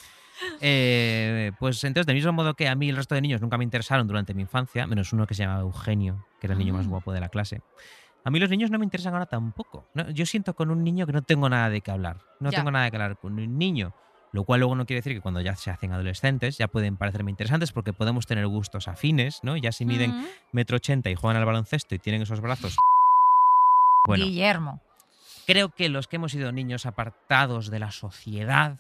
[0.60, 3.64] Eh, pues entonces, del mismo modo que a mí el resto de niños nunca me
[3.64, 6.88] interesaron durante mi infancia, menos uno que se llamaba Eugenio, que era el niño más
[6.88, 6.90] Ah.
[6.90, 7.62] guapo de la clase.
[8.24, 9.88] A mí los niños no me interesan ahora tampoco.
[9.94, 12.18] No, yo siento con un niño que no tengo nada de qué hablar.
[12.40, 12.58] No Ya.
[12.58, 13.94] tengo nada de qué hablar con un niño.
[14.36, 17.32] Lo cual luego no quiere decir que cuando ya se hacen adolescentes ya pueden parecerme
[17.32, 19.56] interesantes porque podemos tener gustos afines, ¿no?
[19.56, 20.26] Ya si miden Mm.
[20.52, 22.76] metro ochenta y juegan al baloncesto y tienen esos brazos.
[24.06, 24.82] Bueno, Guillermo.
[25.48, 28.80] creo que los que hemos sido niños apartados de la sociedad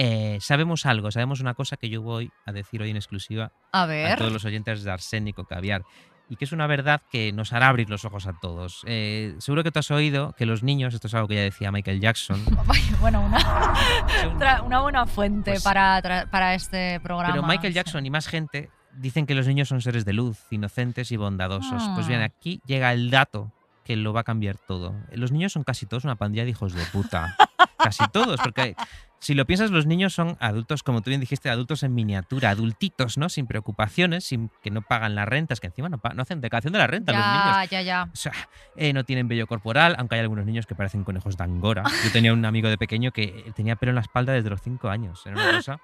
[0.00, 3.82] eh, sabemos algo, sabemos una cosa que yo voy a decir hoy en exclusiva A
[3.82, 4.16] a ver.
[4.16, 5.84] todos los oyentes de Arsénico Caviar.
[6.30, 8.82] Y que es una verdad que nos hará abrir los ojos a todos.
[8.86, 11.72] Eh, seguro que tú has oído que los niños, esto es algo que ya decía
[11.72, 12.44] Michael Jackson,
[13.00, 17.32] Bueno, una, una buena fuente Pues- para, para este programa.
[17.34, 17.76] Pero Michael sí.
[17.76, 21.82] Jackson y más gente dicen que los niños son seres de luz, inocentes y bondadosos.
[21.94, 22.24] Pues bien, Ah.
[22.26, 23.52] aquí llega el dato
[23.84, 24.94] que lo va a cambiar todo.
[25.12, 27.36] Los niños son casi todos una pandilla de hijos de puta.
[27.78, 28.74] casi todos, porque
[29.20, 33.18] Si lo piensas, los niños son adultos, como tú bien dijiste, adultos en miniatura, adultitos,
[33.18, 33.28] ¿no?
[33.28, 36.86] Sin preocupaciones, sin que no pagan las rentas, que encima no, hacen declaración de la
[36.86, 37.44] renta los niños.
[37.44, 38.10] Ya, ya, ya.
[38.12, 38.32] O sea,
[38.76, 41.82] eh, no tienen vello corporal, aunque hay algunos niños que parecen conejos de Angora.
[42.04, 44.88] Yo tenía un amigo de pequeño que tenía pelo en la espalda desde los 5
[44.88, 45.26] años.
[45.26, 45.80] Era una cosa.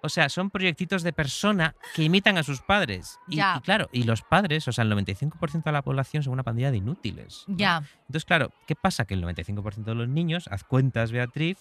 [0.00, 3.18] O sea, son proyectitos de persona que imitan a sus padres.
[3.26, 3.54] Y, Ya.
[3.56, 6.70] y claro, y los padres, o sea, el 95% de la población son una pandilla
[6.70, 7.44] de inútiles.
[7.48, 7.56] ¿no?
[7.56, 7.82] Ya.
[8.02, 9.06] Entonces, claro, ¿qué pasa?
[9.06, 11.56] Que el 95% de los niños, haz cuentas, Beatriz,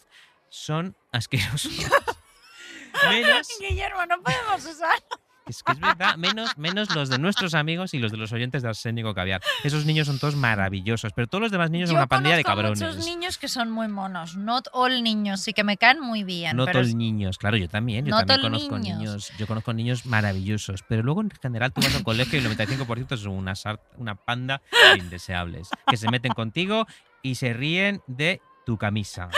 [0.54, 1.72] son asquerosos.
[3.10, 5.00] menos, Guillermo, no podemos usar.
[5.48, 8.62] es que es verdad, menos, menos los de nuestros amigos y los de los oyentes
[8.62, 9.42] de Arsénico Caviar.
[9.64, 12.44] Esos niños son todos maravillosos, pero todos los demás niños son Yo una pandilla de
[12.44, 12.80] cabrones.
[12.80, 14.38] muchos niños que son muy monos.
[14.38, 16.56] Not all niños, sí que me caen muy bien.
[16.56, 18.98] No pero todos es- niños, claro, yo también, yo No también conozco niños.
[19.00, 22.46] niños, yo conozco niños maravillosos, pero luego en general tú vas a un colegio y
[22.46, 23.54] el 95% son una,
[23.98, 24.62] una panda
[24.94, 26.86] de indeseables, que se meten contigo
[27.24, 29.30] y se ríen de tu camisa.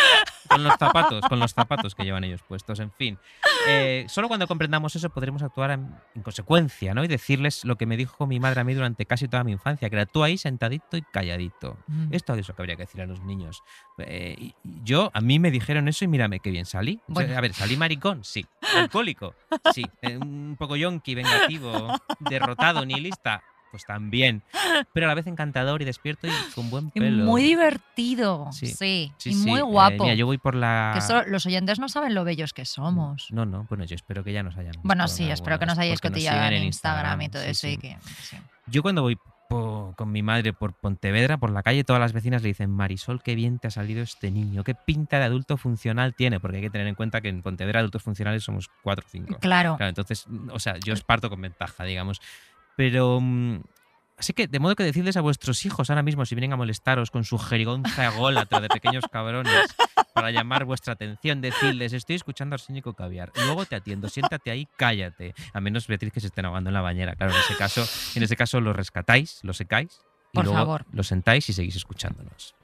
[0.47, 3.17] Con los zapatos, con los zapatos que llevan ellos puestos, en fin.
[3.67, 7.03] Eh, solo cuando comprendamos eso podremos actuar en, en consecuencia, ¿no?
[7.03, 9.89] Y decirles lo que me dijo mi madre a mí durante casi toda mi infancia,
[9.89, 11.77] que era tú ahí sentadito y calladito.
[11.87, 12.09] Mm.
[12.13, 13.63] Esto es eso que habría que decir a los niños.
[13.97, 16.97] Eh, y- yo, a mí me dijeron eso y mírame qué bien salí.
[17.03, 17.37] O sea, Bueno.
[17.37, 18.45] A ver, salí maricón, sí.
[18.75, 19.33] Alcohólico,
[19.73, 19.83] sí.
[20.03, 23.41] Eh, Un poco yonki, vengativo, derrotado, nihilista,
[23.75, 24.41] pues también.
[24.93, 27.25] Pero a la vez encantador y despierto y con buen y pelo.
[27.25, 28.47] muy divertido.
[28.53, 29.11] Sí, Sí.
[29.17, 30.03] Sí, y sí, muy eh, guapo.
[30.03, 30.91] mira, yo voy por la.
[30.93, 33.27] Que eso los oyentes no saben lo bellos que somos.
[33.31, 34.75] No, no, bueno, yo espero que ya nos hayan.
[34.83, 37.67] Bueno, sí, espero que nos hayáis cotillado en Instagram, y todo eso.
[37.67, 37.97] Y que.
[38.67, 39.17] Yo cuando voy
[39.47, 43.35] con mi madre por Pontevedra, por la calle, todas las vecinas le dicen, Marisol, qué
[43.35, 46.69] bien te ha salido este niño, qué pinta de adulto funcional tiene, porque hay que
[46.69, 49.37] tener en cuenta que en Pontevedra adultos funcionales somos cuatro o cinco.
[49.39, 49.77] Claro.
[49.77, 52.21] Claro, entonces, o sea, yo os parto con ventaja, digamos.
[52.75, 53.19] Pero...
[53.21, 53.61] mm,
[54.17, 57.11] Así que, de modo que decidles a vuestros hijos ahora mismo si vienen a molestaros
[57.11, 59.75] con su jerigonza ególatra de pequeños cabrones
[60.13, 65.35] para llamar vuestra atención, decirles, estoy escuchando Arsénico Caviar, luego te atiendo, siéntate ahí, cállate.
[65.51, 67.13] A menos, Beatriz, que se estén ahogando en la bañera.
[67.17, 69.99] Claro, en ese caso, en ese caso lo rescatáis, lo secáis
[70.31, 70.85] y Por luego favor.
[70.93, 72.55] lo sentáis y seguís escuchándonos.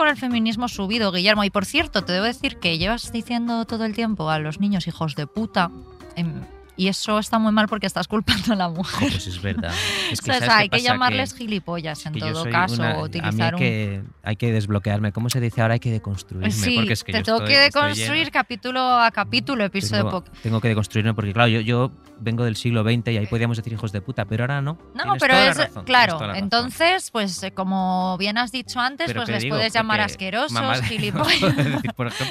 [0.00, 3.84] Con el feminismo subido, Guillermo, y por cierto, te debo decir que llevas diciendo todo
[3.84, 5.70] el tiempo a los niños hijos de puta.
[6.16, 6.40] em,
[6.76, 9.10] y eso está muy mal porque estás culpando a la mujer.
[9.10, 9.72] Pues es verdad.
[10.10, 12.96] Es O sea, ¿sabes qué hay que llamarles gilipollas en todo caso, una- o a
[12.96, 13.58] mí utilizar hay un...
[13.58, 15.12] que, hay que desbloquearme.
[15.12, 15.74] ¿Cómo se dice ahora?
[15.74, 16.50] Hay que deconstruirme.
[16.50, 20.24] Sí, porque es que te yo tengo estoy- que deconstruir capítulo a capítulo, episodio tengo,
[20.42, 23.72] tengo que deconstruirme porque, claro, yo, yo vengo del siglo XX y ahí podíamos decir
[23.72, 24.76] hijos de puta, pero ahora no.
[24.94, 26.34] No, Tienes pero es razón, claro.
[26.34, 30.80] Entonces, pues eh, como bien has dicho antes, Pero pues les digo, puedes llamar asquerosos,
[30.88, 31.54] gilipollas.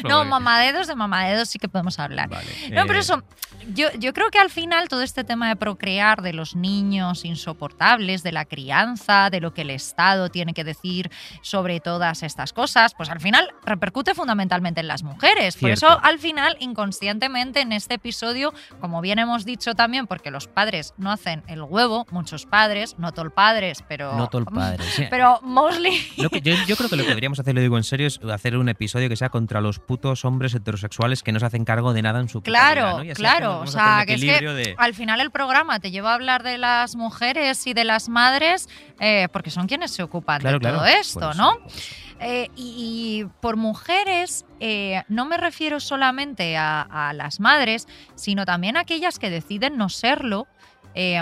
[0.07, 2.29] No, mamadedos de mamadedos sí que podemos hablar.
[2.29, 3.23] Vale, No, pero eh, eso,
[3.73, 8.23] yo, yo creo que al final todo este tema de procrear, de los niños insoportables,
[8.23, 11.11] de la crianza, de lo que el Estado tiene que decir
[11.41, 15.55] sobre todas estas cosas, pues al final repercute fundamentalmente en las mujeres.
[15.57, 20.47] Por eso al final, inconscientemente, en este episodio, como bien hemos dicho también, porque los
[20.47, 24.13] padres no hacen el huevo, muchos padres, no todo padres, pero...
[24.15, 24.83] No todo el padre.
[24.91, 25.05] sí.
[25.09, 25.91] Pero mostly...
[26.17, 28.19] Lo que- yo, yo creo que lo que deberíamos hacer, lo digo en serio, es
[28.31, 31.93] hacer un episodio que sea contra los putos hombres heterosexuales que no se hacen cargo
[31.93, 33.59] de nada en su vida, Claro, claro.
[33.61, 36.57] O sea, que es que de- al final el programa te lleva a hablar de
[36.57, 38.67] las mujeres y de las madres
[38.99, 40.77] eh, porque son quienes se ocupan Claro, de claro.
[40.79, 41.57] todo esto, ¿no?
[42.19, 48.43] Eh, y, y por mujeres eh, no me refiero solamente a, a las madres, sino
[48.45, 50.47] también a aquellas que deciden no serlo.
[50.95, 51.21] eh,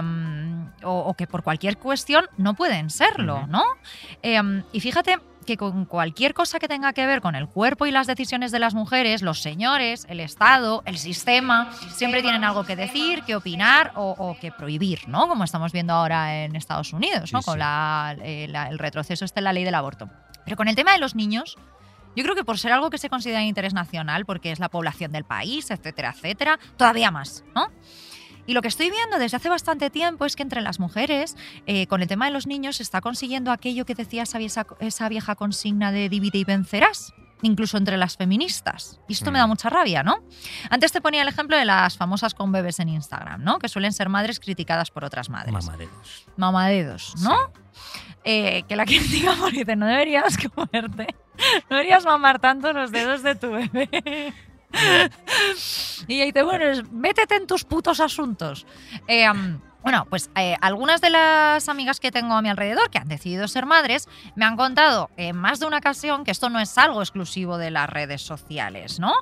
[0.83, 3.45] o, o que por cualquier cuestión no pueden serlo.
[3.47, 3.63] ¿no?
[4.23, 4.41] Eh,
[4.71, 8.05] y fíjate que con cualquier cosa que tenga que ver con el cuerpo y las
[8.05, 13.23] decisiones de las mujeres, los señores, el Estado, el sistema, siempre tienen algo que decir,
[13.23, 15.27] que opinar o, o que prohibir, ¿no?
[15.27, 17.41] Como estamos viendo ahora en Estados Unidos, ¿no?
[17.41, 20.07] Sí, Con la- eh, la- el retroceso este en la ley del aborto.
[20.45, 21.57] Pero con el tema de los niños,
[22.15, 24.69] yo creo que por ser algo que se considera de interés nacional, porque es la
[24.69, 27.67] población del país, etcétera, etcétera, todavía más, ¿no?
[28.47, 31.35] Y lo que estoy viendo desde hace bastante tiempo es que entre las mujeres,
[31.67, 34.65] eh, con el tema de los niños, se está consiguiendo aquello que decía esa, viesa-
[34.79, 38.99] esa vieja consigna de divide y vencerás, incluso entre las feministas.
[39.07, 39.49] Y esto me da Mm.
[39.49, 40.23] mucha rabia, ¿no?
[40.69, 43.59] Antes te ponía el ejemplo de las famosas con bebés en Instagram, ¿no?
[43.59, 45.53] Que suelen ser madres criticadas por otras madres.
[45.53, 46.25] Mamaderos.
[46.37, 47.35] Mamadedos, ¿no?
[48.23, 51.15] Eh, que la crítica dice, no deberías comerte,
[51.69, 54.33] no deberías mamar tanto los dedos de tu bebé.
[56.07, 58.65] y ella dice, bueno, métete en tus putos asuntos.
[59.07, 59.26] Eh,
[59.88, 63.47] Bueno, pues eh, algunas de las amigas que tengo a mi alrededor que han decidido
[63.47, 67.01] ser madres me han contado en más de una ocasión que esto no es algo
[67.01, 69.13] exclusivo de las redes sociales, ¿no?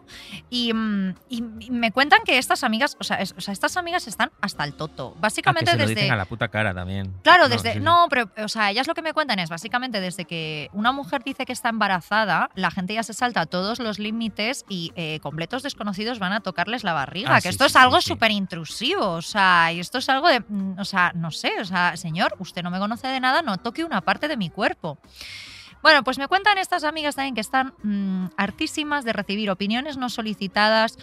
[0.49, 4.07] Y, mm, y me cuentan que estas amigas, o sea, es- o sea, estas amigas
[4.07, 5.09] están hasta el toto.
[5.11, 5.93] Ah, que Básicamente se lo desde.
[6.01, 7.13] dicen a la puta cara también.
[7.21, 7.73] Claro, No, desde.
[7.73, 7.83] sí, sí.
[7.83, 11.21] No, pero, o sea, ellas lo que me cuentan es básicamente desde que una mujer
[11.23, 15.61] dice que está embarazada, la gente ya se salta todos los límites y eh, completos
[15.61, 17.29] desconocidos van a tocarles la barriga.
[17.35, 20.43] Ah, que sí, esto es algo súper intrusivo, o sea, y esto es algo de.
[20.55, 23.57] Mm, O sea, no sé, o sea, señor, usted no me conoce de nada, no
[23.57, 24.97] toque una parte de mi cuerpo.
[25.81, 30.09] Bueno, pues me cuentan estas amigas también que están mm, hartísimas de recibir opiniones no
[30.09, 30.97] solicitadas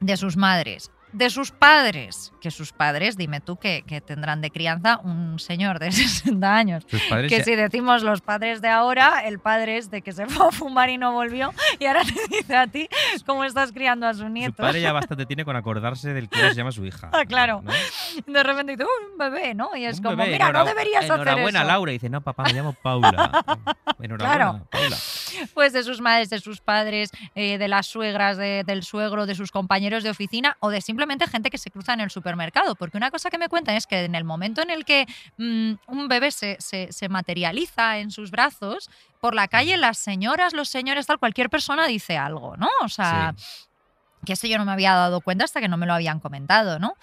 [0.00, 4.50] de sus madres, de sus padres, que sus padres, dime tú, que, que tendrán de
[4.50, 6.84] crianza un señor de 60 años.
[6.88, 10.12] Sus padres Que ya- si decimos los padres de ahora, el padre es de que
[10.12, 12.88] se fue a fumar y no volvió, y ahora te dice a ti
[13.24, 14.56] cómo estás criando a su Su nieto.
[14.62, 17.10] padre ya bastante tiene con acordarse del que se llama su hija.
[17.16, 17.62] Ah, claro.
[17.64, 17.72] ¿no?
[18.26, 19.74] De repente dice, "Uy, un bebé, ¿no?
[19.74, 21.68] Y es Un como, bebé, mira, no deberías hacer Enhorabuena, eso.
[21.68, 21.92] Laura.
[21.92, 23.08] Y dice, no, papá, me llamo Paula.
[24.00, 24.66] Enhorabuena, Claro.
[24.70, 24.96] Paula.
[25.54, 29.34] Pues de sus madres, de sus padres, eh, de las suegras, de- del suegro, de
[29.34, 32.74] sus compañeros de oficina o de simplemente gente que se cruza en el supermercado.
[32.74, 35.06] Porque una cosa que me cuentan es que en el momento en el que
[35.38, 38.90] mm, un bebé se, se- se materializa en sus brazos,
[39.20, 42.68] por la calle las señoras, los señores, tal, cualquier persona dice algo, ¿no?
[42.82, 43.34] O sea,
[44.24, 46.78] que esto yo no me había dado cuenta hasta que no me lo habían comentado,
[46.78, 46.94] ¿no?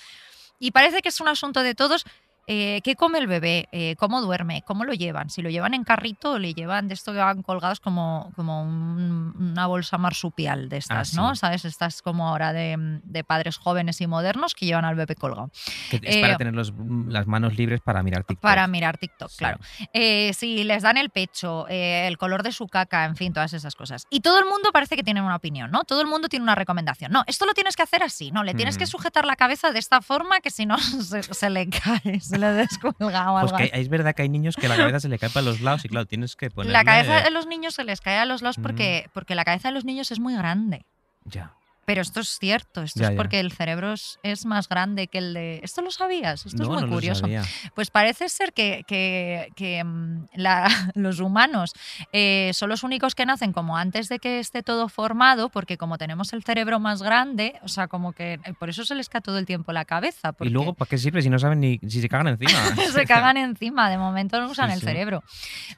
[0.60, 2.06] Y parece que es un asunto de todos.
[2.48, 3.68] Eh, ¿Qué come el bebé?
[3.72, 4.64] Eh, ¿Cómo duerme?
[4.66, 5.30] ¿Cómo lo llevan?
[5.30, 8.64] Si lo llevan en carrito o le llevan de esto que van colgados como, como
[8.64, 11.36] un- una bolsa marsupial de estas, Ah, ¿no?
[11.36, 11.40] sí.
[11.40, 11.66] ¿Sabes?
[11.66, 15.52] Estas como ahora de, de padres jóvenes y modernos que llevan al bebé colgado.
[15.90, 16.74] Que es para Eh, tener los-
[17.08, 18.42] las manos libres para mirar TikTok.
[18.42, 19.38] Para mirar TikTok, Sí.
[19.38, 19.60] claro.
[19.94, 23.76] Eh, si les dan el pecho, el color de su caca, en fin, todas esas
[23.76, 24.06] cosas.
[24.10, 25.84] Y todo el mundo parece que tiene una opinión, ¿no?
[25.84, 27.12] Todo el mundo tiene una recomendación.
[27.12, 29.80] No, esto lo tienes que hacer así, no, le tienes que sujetar la cabeza de
[29.80, 33.72] esta forma que si no se, se le cae, se le descuelga o Pues que
[33.80, 35.90] es verdad que hay niños que la cabeza se le cae para los lados y
[35.90, 36.74] claro, tienes que ponerle...
[36.74, 38.62] La cabeza de los niños se les cae a los lados Mm.
[38.62, 40.86] porque, porque la cabeza de los niños es muy grande.
[41.26, 41.54] Ya.
[41.86, 43.18] Pero esto es cierto, esto Ya, es ya.
[43.18, 45.60] porque el cerebro es, más grande que el de...
[45.64, 46.46] ¿Esto lo sabías?
[46.46, 47.28] Esto no, es muy no curioso.
[47.76, 51.74] Pues parece ser que, que- que, mm, la- los humanos
[52.14, 55.98] eh, son los únicos que nacen como antes de que esté todo formado, porque como
[55.98, 59.22] tenemos el cerebro más grande, o sea, como que eh, por eso se les cae
[59.22, 60.34] todo el tiempo la cabeza.
[60.40, 62.52] Y luego, ¿para qué sirve si no saben ni si se cagan encima?
[62.94, 64.86] se cagan encima, de momento no usan Sí, el sí.
[64.86, 65.24] cerebro.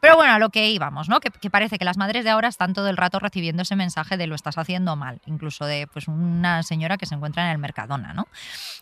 [0.01, 1.19] Pero bueno, a lo que íbamos, ¿no?
[1.19, 4.17] Que, que parece que las madres de ahora están todo el rato recibiendo ese mensaje
[4.17, 7.57] de lo estás haciendo mal, incluso de pues una señora que se encuentra en el
[7.57, 8.27] Mercadona, ¿no?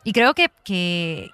[0.04, 1.30] Y creo que, que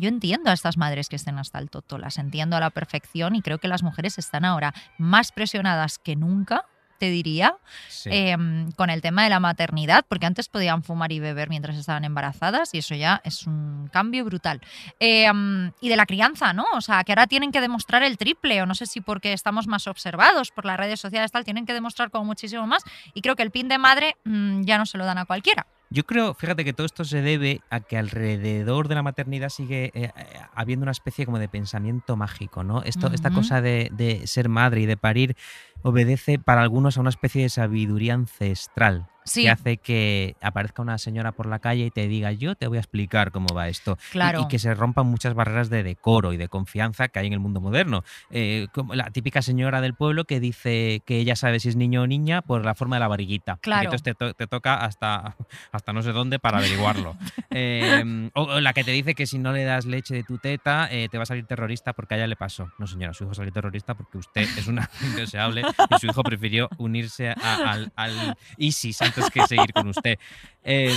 [0.00, 3.34] yo entiendo a estas madres que estén hasta el toto, las entiendo a la perfección
[3.34, 6.66] y creo que las mujeres están ahora más presionadas que nunca
[6.98, 7.56] te diría,
[7.88, 8.10] Sí.
[8.12, 12.04] em, con el tema de la maternidad, porque antes podían fumar y beber mientras estaban
[12.04, 14.60] embarazadas y eso ya es un cambio brutal.
[15.00, 16.64] Em, y de la crianza, ¿no?
[16.74, 19.66] O sea, que ahora tienen que demostrar el triple, o no sé si porque estamos
[19.66, 22.82] más observados por las redes sociales, tal, tienen que demostrar como muchísimo más.
[23.14, 25.66] Y creo que el pin de madre mm, ya no se lo dan a cualquiera.
[25.90, 29.92] Yo creo, fíjate que todo esto se debe a que alrededor de la maternidad sigue
[29.94, 32.82] eh, eh, habiendo una especie como de pensamiento mágico, ¿no?
[32.82, 35.36] Esto, Esta cosa de, de ser madre y de parir
[35.82, 39.08] obedece para algunos a una especie de sabiduría ancestral.
[39.24, 39.42] Sí.
[39.42, 42.76] Que hace que aparezca una señora por la calle y te diga, yo te voy
[42.76, 43.96] a explicar cómo va esto.
[44.08, 44.42] Y- Claro.
[44.42, 47.40] Y, que se rompan muchas barreras de decoro y de confianza que hay en el
[47.40, 48.04] mundo moderno.
[48.30, 52.02] Eh, como la típica señora del pueblo que dice que ella sabe si es niño
[52.02, 53.58] o niña por la forma de la variguita.
[53.60, 53.84] Claro.
[53.84, 55.36] entonces te, to- te toca hasta,
[55.72, 57.16] hasta no sé dónde para averiguarlo.
[57.56, 60.38] Eh, o, o la que te dice que si no le das leche de tu
[60.38, 62.68] teta eh, te va a salir terrorista porque a ella le pasó.
[62.78, 66.68] No, señora, su hijo salió terrorista porque usted es una indeseable y su hijo prefirió
[66.78, 67.34] unirse a-
[67.70, 70.18] al, al ISIS antes que seguir con usted.
[70.62, 70.92] Eh,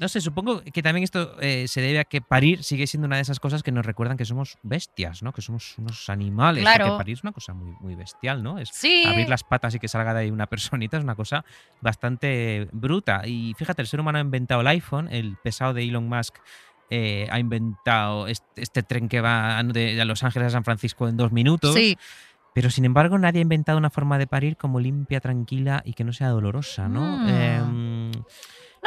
[0.00, 3.16] no sé, supongo que también esto eh, se debe a que parir sigue siendo una
[3.16, 5.32] de esas cosas que nos recuerdan que somos bestias, ¿no?
[5.32, 6.62] Que somos unos animales.
[6.62, 6.86] Claro.
[6.86, 8.58] Porque parir es una cosa muy, muy bestial, ¿no?
[8.58, 9.04] Es Sí.
[9.06, 11.44] abrir las patas y que salga de ahí una personita es una cosa
[11.80, 13.22] bastante bruta.
[13.26, 16.36] Y fíjate, el ser humano ha inventado el iPhone, el pesado de Elon Musk
[16.88, 21.08] eh, ha inventado este, este tren que va de, de Los Ángeles a San Francisco
[21.08, 21.74] en dos minutos.
[21.74, 21.98] Sí.
[22.56, 26.04] Pero sin embargo, nadie ha inventado una forma de parir como limpia, tranquila y que
[26.04, 27.18] no sea dolorosa, ¿no?
[27.18, 27.28] Mm.
[27.28, 28.10] Em,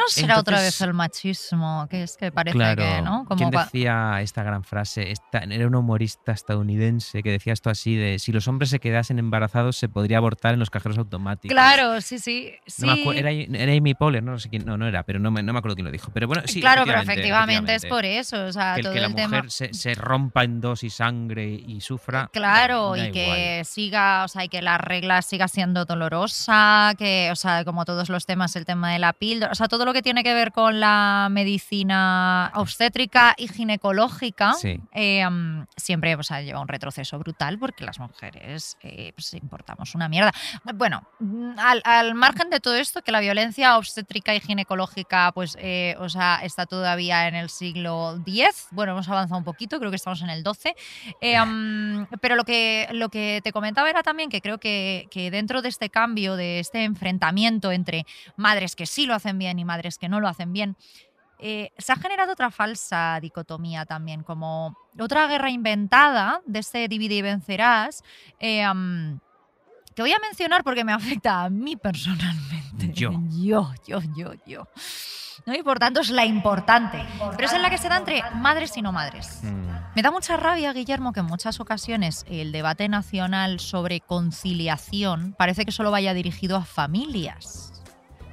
[0.00, 2.82] No será otra Entonces- vez el machismo, que es que parece claro.
[2.82, 3.24] que, ¿no?
[3.26, 5.10] Como ¿Quién decía esta gran frase?
[5.10, 9.18] Esta- era un humorista estadounidense que decía esto así de si los hombres se quedasen
[9.18, 11.52] embarazados se podría abortar en los cajeros automáticos.
[11.54, 12.52] Claro, sí, sí.
[12.66, 12.86] sí.
[12.86, 15.42] No me era, era Amy Poehler, no, sé quién, no, no era, pero no me,
[15.42, 16.10] no me acuerdo quién lo dijo.
[16.12, 16.60] Pero bueno, sí.
[16.60, 18.44] claro, pero efectivamente es por eso.
[18.46, 19.50] O sea, que, el- todo que la el mujer tema.
[19.50, 22.28] se, se rompa en dos y sangre y sufra.
[22.32, 23.12] Claro, da y igual.
[23.12, 27.84] que siga, o sea, y que la regla siga siendo dolorosa, que, o sea, como
[27.84, 30.22] todos los temas, el tema de la píldora, o sea, todo lo lo que tiene
[30.22, 34.80] que ver con la medicina obstétrica y ginecológica Sí.
[34.92, 35.26] eh,
[35.76, 40.32] siempre o sea, lleva un retroceso brutal porque las mujeres eh, pues, importamos una mierda.
[40.74, 45.56] Bueno, mm, al, al margen de todo esto, que la violencia obstétrica y ginecológica pues,
[45.60, 49.90] eh, o sea, está todavía en el siglo X, bueno, hemos avanzado un poquito, creo
[49.90, 50.72] que estamos en el XII,
[51.20, 51.36] eh,
[52.20, 55.68] pero lo que, lo que te comentaba era también que creo que, que dentro de
[55.68, 60.08] este cambio, de este enfrentamiento entre madres que sí lo hacen bien y madres que
[60.08, 60.76] no lo hacen bien,
[61.38, 67.14] eh, se ha generado otra falsa dicotomía también, como otra guerra inventada de este divide
[67.14, 68.04] y vencerás,
[68.38, 68.66] eh,
[69.94, 72.92] que voy a mencionar porque me afecta a mí personalmente.
[72.92, 73.12] Yo.
[73.30, 74.68] Yo, yo, yo, yo.
[75.46, 75.54] ¿No?
[75.54, 77.02] Y por tanto es la importante.
[77.36, 79.40] Pero es en la que se da entre madres y no madres.
[79.42, 79.70] Mm.
[79.96, 85.64] Me da mucha rabia, Guillermo, que en muchas ocasiones el debate nacional sobre conciliación parece
[85.64, 87.79] que solo vaya dirigido a familias.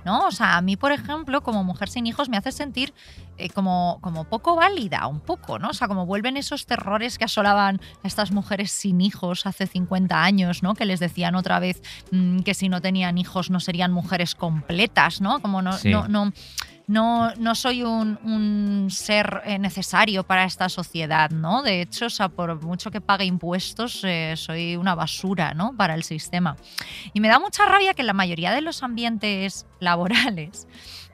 [0.08, 0.26] ¿No?
[0.26, 2.94] O sea, a mí, por ejemplo, como mujer sin hijos, me hace sentir
[3.38, 5.68] eh, como, como poco válida, un poco, ¿no?
[5.72, 10.24] O sea, como vuelven esos terrores que asolaban a estas mujeres sin hijos hace 50
[10.24, 10.76] años, ¿no?
[10.76, 11.82] Que les decían otra vez
[12.12, 15.42] mm, que si no tenían hijos no serían mujeres completas, ¿no?
[15.42, 15.90] Como no, Sí.
[15.90, 16.32] no, no,
[16.88, 21.62] no, no soy un, ser eh, necesario para esta sociedad, ¿no?
[21.62, 25.76] De hecho, sea, por mucho que pague impuestos, eh, soy una basura, ¿no?
[25.76, 26.56] Para el sistema.
[27.14, 30.68] Y me da mucha rabia que en la mayoría de los ambientes laborales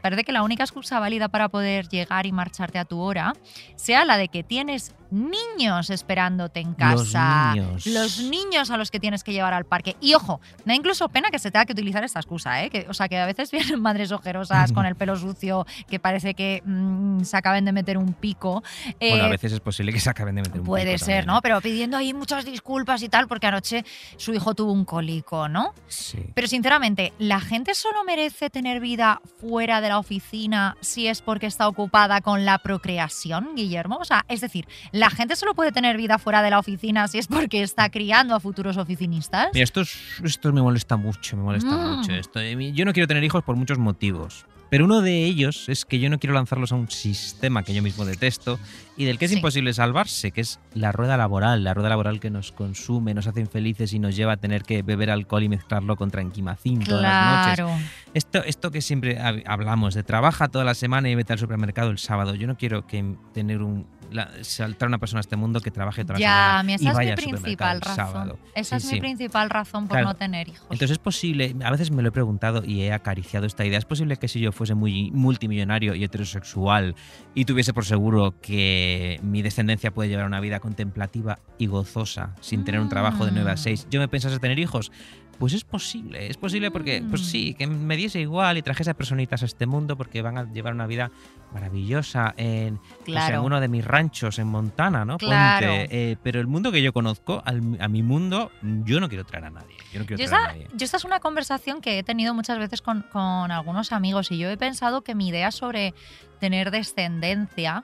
[0.03, 3.33] parece que la única excusa válida para poder llegar y marcharte a tu hora
[3.77, 6.77] sea la de que tienes niños esperándote en Los
[7.13, 7.53] casa.
[7.55, 7.85] niños.
[7.87, 9.95] Los niños a los que tienes que llevar al parque.
[10.01, 12.69] Y ojo, da incluso pena que se tenga que utilizar esta excusa, ¿eh?
[12.69, 16.33] Que, o sea, que a veces vienen madres ojerosas con el pelo sucio que parece
[16.33, 18.63] que mm, se acaben de meter un pico.
[18.99, 21.07] Bueno, a Eh, veces es posible que se acaben de meter un Puede pico ser,
[21.25, 21.41] también, ¿no?
[21.41, 23.85] Pero pidiendo ahí muchas disculpas y tal, porque anoche
[24.17, 25.73] su hijo tuvo un cólico, ¿no?
[25.87, 26.19] Sí.
[26.33, 31.45] Pero sinceramente, ¿la gente solo merece tener vida fuera de la oficina si es porque
[31.47, 33.97] está ocupada con la procreación, Guillermo?
[33.97, 37.17] O sea, es decir, ¿la gente solo puede tener vida fuera de la oficina si
[37.19, 39.47] es porque está criando a futuros oficinistas?
[39.53, 41.97] Mira, esto, es- esto me molesta mucho, me molesta Mm.
[41.97, 42.11] mucho.
[42.13, 42.41] Esto.
[42.41, 44.45] Yo no quiero tener hijos por muchos motivos.
[44.69, 47.83] Pero uno de ellos es que yo no quiero lanzarlos a un sistema que yo
[47.83, 48.59] mismo detesto
[48.97, 49.37] y del que es Sí.
[49.37, 53.39] imposible salvarse, que es la rueda laboral, la rueda laboral que nos consume, nos hace
[53.39, 57.59] infelices y nos lleva a tener que beber alcohol y mezclarlo con tranquimacín todas las
[57.59, 57.85] noches.
[58.15, 61.91] Esto, esto que siempre hab- hablamos, de trabaja toda la semana y vete al supermercado
[61.91, 62.33] el sábado.
[62.33, 66.03] Yo no quiero que tener un la- saltar una persona a este mundo que trabaje
[66.03, 67.95] toda la Ya, semana mi- y esa es vaya mi principal razón.
[67.95, 68.39] sábado.
[68.55, 69.01] Esa Sí, es mi sí.
[69.01, 70.07] principal razón por Claro.
[70.07, 70.61] no tener hijos.
[70.63, 73.85] Entonces es posible, a veces me lo he preguntado y he acariciado esta idea, es
[73.85, 76.95] posible que si yo fuese muy multimillonario y heterosexual
[77.35, 82.63] y tuviese por seguro que mi descendencia puede llevar una vida contemplativa y gozosa sin
[82.63, 83.57] tener un trabajo de 9 a Mm.
[83.57, 84.91] 6, yo me pensase tener hijos.
[85.39, 87.25] Pues es posible, es posible porque, pues Mm.
[87.25, 90.51] sí, que me diese igual y trajese a personitas a este mundo porque van a
[90.51, 91.11] llevar una vida
[91.53, 93.43] maravillosa en, en Claro.
[93.43, 95.17] uno de mis ranchos en Montana, ¿no?
[95.17, 95.67] Claro.
[95.67, 96.11] Ponte.
[96.11, 99.45] Eh, pero el mundo que yo conozco, al- a mi mundo, yo no quiero traer
[99.45, 99.75] a nadie.
[99.91, 100.67] Yo no quiero Yo traer a nadie.
[100.73, 104.37] yo esta es una conversación que he tenido muchas veces con, con algunos amigos y
[104.37, 105.93] yo he pensado que mi idea sobre
[106.39, 107.83] tener descendencia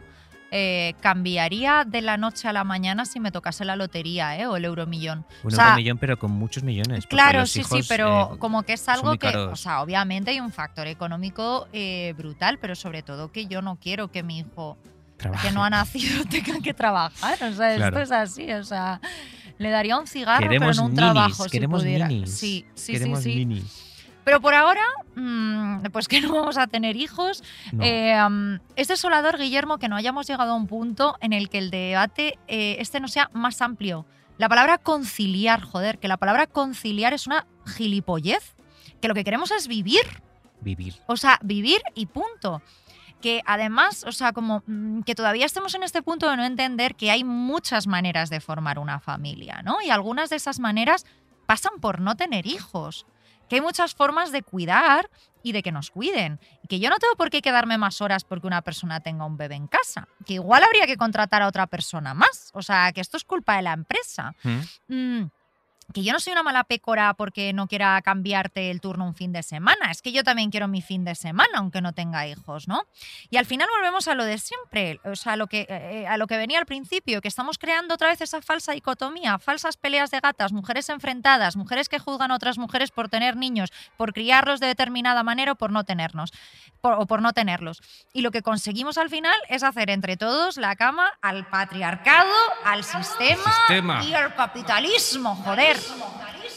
[0.51, 4.47] eh, cambiaría de la noche a la mañana si me tocase la lotería ¿eh?
[4.47, 5.25] o el euromillón.
[5.43, 7.05] Un o sea, millón, pero con muchos millones.
[7.07, 10.39] Claro, sí, hijos, sí, pero eh, como que es algo que, o sea, obviamente hay
[10.39, 14.77] un factor económico eh, brutal, pero sobre todo que yo no quiero que mi hijo
[15.17, 15.47] trabaje.
[15.49, 17.35] que no ha nacido tenga que trabajar.
[17.43, 17.99] O sea, Claro.
[17.99, 18.51] esto es así.
[18.53, 18.99] O sea,
[19.57, 21.43] le daría un cigarro, Queremos pero no un ninis, trabajo.
[21.43, 22.07] si queremos pudiera.
[22.07, 22.33] ninis.
[22.37, 23.45] Sí, sí, Queremos sí, sí.
[23.45, 23.85] ninis.
[24.29, 24.83] Pero por ahora,
[25.15, 27.43] mm, pues que no vamos a tener hijos.
[27.71, 27.83] No.
[27.83, 31.57] Eh, mm, es desolador, Guillermo, que no hayamos llegado a un punto en el que
[31.57, 34.05] el debate eh, este no sea más amplio.
[34.37, 38.55] La palabra conciliar, joder, que la palabra conciliar es una gilipollez.
[39.01, 40.03] Que lo que queremos es vivir.
[40.61, 40.93] Vivir.
[41.07, 42.61] O sea, vivir y punto.
[43.19, 46.93] Que además, o sea, como mm, que todavía estemos en este punto de no entender
[46.93, 49.81] que hay muchas maneras de formar una familia, ¿no?
[49.81, 51.07] Y algunas de esas maneras
[51.47, 53.07] pasan por no tener hijos.
[53.49, 55.09] Que hay muchas formas de cuidar
[55.43, 56.39] y de que nos cuiden.
[56.63, 59.37] Y que yo no tengo por qué quedarme más horas porque una persona tenga un
[59.37, 60.07] bebé en casa.
[60.25, 62.51] Que igual habría que contratar a otra persona más.
[62.53, 64.35] O sea, que esto es culpa de la empresa.
[64.43, 64.93] ¿Mm?
[64.93, 65.31] Mm,
[65.93, 69.31] que yo no soy una mala pécora porque no quiera cambiarte el turno un fin
[69.33, 69.89] de semana.
[69.89, 72.83] Es que yo también quiero mi fin de semana, aunque no tenga hijos, ¿no?
[73.31, 76.17] Y al final volvemos a lo de siempre, o sea, a lo que, eh, a
[76.17, 80.11] lo que venía al principio, que estamos creando otra vez esa falsa dicotomía, falsas peleas
[80.11, 84.59] de gatas, mujeres enfrentadas, mujeres que juzgan a otras mujeres por tener niños, por criarlos
[84.59, 86.31] de determinada manera o por no tenernos,
[86.81, 87.81] por- o por no tenerlos.
[88.13, 92.31] Y lo que conseguimos al final es hacer entre todos la cama al patriarcado,
[92.63, 94.03] al sistema, sistema.
[94.03, 95.78] y al capitalismo, joder.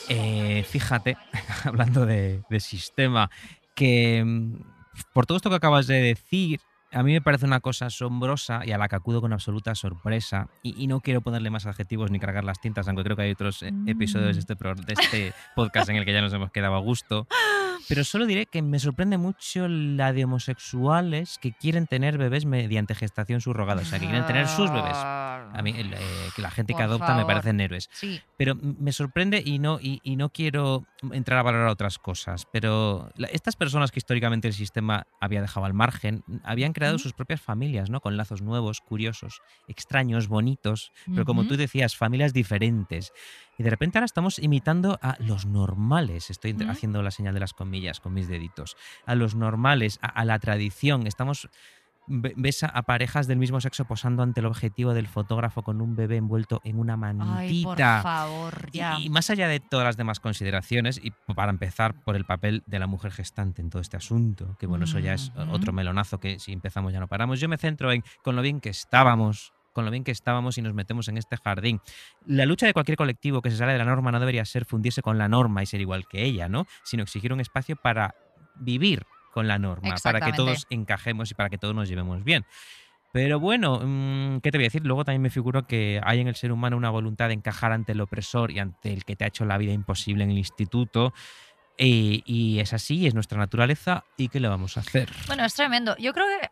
[0.09, 1.17] Eh, fíjate,
[1.65, 3.31] hablando de, de sistema,
[3.75, 4.55] que, mm,
[5.13, 6.61] por todo esto que acabas de decir,
[6.93, 10.49] a mí me parece una cosa asombrosa y a la que acudo con absoluta sorpresa.
[10.63, 13.33] Y, y no quiero ponerle más adjetivos ni cargar las tintas, aunque creo que hay
[13.33, 16.75] otros eh, episodios de este, de este podcast en el que ya nos hemos quedado
[16.75, 17.27] a gusto.
[17.89, 22.95] Pero solo diré que me sorprende mucho la de homosexuales que quieren tener bebés mediante
[22.95, 24.97] gestación subrogada, o sea, que quieren tener sus bebés.
[25.53, 27.89] A mí, eh, que la gente que adopta me parecen héroes.
[27.93, 28.21] Sí.
[28.37, 32.47] Pero me sorprende y no, y, y no quiero entrar a valorar otras cosas.
[32.53, 37.41] Pero estas personas que históricamente el sistema había dejado al margen, habían creado sus propias
[37.41, 38.01] familias, ¿no?
[38.01, 40.93] Con lazos nuevos, curiosos, extraños, bonitos.
[41.07, 43.13] Pero como tú decías, familias diferentes.
[43.59, 46.31] Y de repente ahora estamos imitando a los normales.
[46.31, 48.77] Estoy haciendo la señal de las comillas con mis deditos.
[49.07, 51.07] A los normales, a, a la tradición.
[51.07, 51.49] Estamos.
[52.07, 55.95] Ve- Ves a, parejas del mismo sexo posando ante el objetivo del fotógrafo con un
[55.97, 57.39] bebé envuelto en una mantita.
[57.39, 58.99] Ay, por favor, ya.
[58.99, 62.79] Y, más allá de todas las demás consideraciones, y para empezar por el papel de
[62.79, 66.39] la mujer gestante en todo este asunto, que bueno, eso ya es otro melonazo que
[66.39, 69.85] si empezamos ya no paramos, yo me centro en con lo bien que estábamos, con
[69.85, 71.81] lo bien que estábamos y nos metemos en este jardín.
[72.27, 75.01] La lucha de cualquier colectivo que se sale de la norma no debería ser fundirse
[75.03, 76.67] con la norma y ser igual que ella, ¿no?
[76.85, 78.15] Sino exigir un espacio para
[78.57, 82.45] vivir con la norma, para que todos encajemos y para que todos nos llevemos bien.
[83.13, 84.87] Pero bueno, mm, ¿qué te voy a decir?
[84.87, 87.93] Luego también me figuro que hay en el ser humano una voluntad de encajar ante
[87.93, 91.13] el opresor y ante el que te ha hecho la vida imposible en el instituto.
[91.77, 94.05] Y, y es así, es nuestra naturaleza.
[94.17, 95.11] ¿Y qué le vamos a hacer?
[95.27, 95.95] Bueno, es tremendo.
[95.99, 96.49] Yo creo que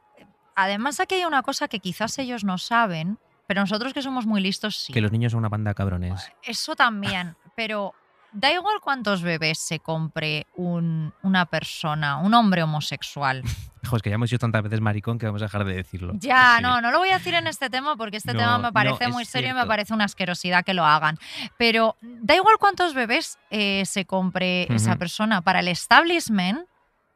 [0.55, 4.43] además aquí hay una cosa que quizás ellos no saben, pero nosotros que somos muy
[4.43, 4.93] listos sí.
[4.93, 6.31] Que los niños son una banda de cabrones.
[6.43, 7.95] Eso también, pero
[8.33, 13.43] da igual cuántos bebés se compre un- una persona, un hombre homosexual.
[13.83, 16.12] Joder, es que ya hemos dicho tantas veces maricón que vamos a dejar de decirlo.
[16.16, 16.62] Ya, Sí.
[16.62, 19.09] no, no lo voy a decir en este tema porque este No, tema me parece
[19.09, 21.18] muy serio y me parece una asquerosidad que lo hagan.
[21.57, 26.61] Pero da igual cuántos bebés eh, se compre esa persona, para el establishment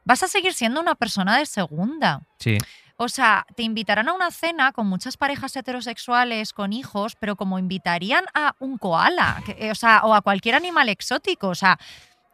[0.03, 2.21] vas a seguir siendo una persona de segunda.
[2.39, 2.57] Sí.
[2.97, 7.59] O sea, te invitarán a una cena con muchas parejas heterosexuales con hijos, pero como
[7.59, 11.49] invitarían a un koala, que- eh, o sea, o a cualquier animal exótico.
[11.49, 11.77] O sea,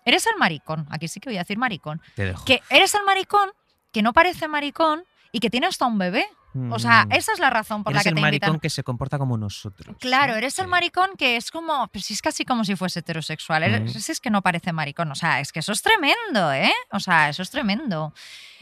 [0.06, 2.46] eres el maricón, aquí sí que voy a decir maricón, Te dejo.
[2.46, 3.50] que eres el maricón
[3.92, 6.28] que no parece maricón y que tiene hasta un bebé.
[6.70, 7.12] O sea, Mm.
[7.14, 8.60] esa es la razón por Eres la que el te maricón invitan.
[8.60, 9.96] que se comporta como nosotros.
[10.00, 13.84] Claro, eres el maricón que es como, pues es casi como si fuese heterosexual.
[13.86, 14.00] Ujú.
[14.00, 15.12] si es que no parece maricón.
[15.12, 16.74] O sea, es que eso es tremendo, ¿eh?
[16.92, 18.14] O sea, eso es tremendo.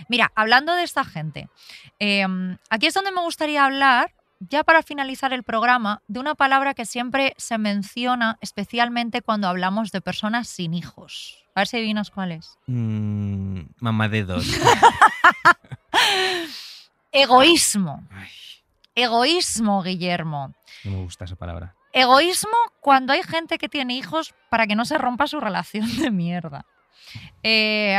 [0.08, 1.50] Mira, hablando de esta gente,
[2.00, 2.26] eh,
[2.70, 6.86] aquí es donde me gustaría hablar, ya para finalizar el programa, de una palabra que
[6.86, 11.44] siempre se menciona, especialmente cuando hablamos de personas sin hijos.
[11.56, 12.58] A ver si adivinas cuál es.
[12.68, 14.46] Mm, mamá de dos.
[17.12, 18.08] Egoísmo.
[18.12, 18.28] Ay,
[18.96, 20.54] Egoísmo, Guillermo.
[20.84, 21.76] no me gusta esa palabra.
[21.94, 22.52] Egoísmo
[22.82, 26.66] cuando hay gente que tiene hijos para que no se rompa su relación de mierda.
[27.42, 27.98] Eh,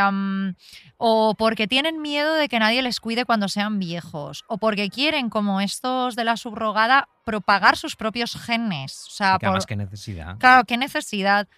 [0.99, 4.45] o porque tienen miedo de que nadie les cuide cuando sean viejos.
[4.47, 9.05] O porque quieren, como estos de la subrogada, propagar sus propios genes.
[9.09, 10.37] O sea, por- qué necesidad.
[10.39, 11.49] Claro, qué necesidad.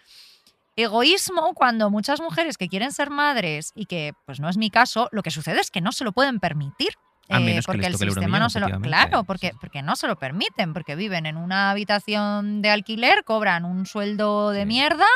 [0.76, 5.08] Egoísmo cuando muchas mujeres que quieren ser madres y que, pues no es mi caso,
[5.12, 6.94] lo que sucede es que no se lo pueden permitir.
[7.32, 8.80] A eh, que porque les el toque el sistema no se lo.
[8.80, 13.64] Claro, porque, porque no se lo permiten, porque viven en una habitación de alquiler, cobran
[13.64, 14.66] un sueldo de Sí.
[14.66, 15.06] mierda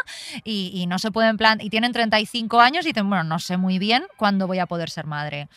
[0.45, 1.61] y, y no se pueden plan.
[1.61, 4.91] y tienen 35 años y dicen, bueno, no sé muy bien cuándo voy a poder
[4.91, 5.49] ser madre.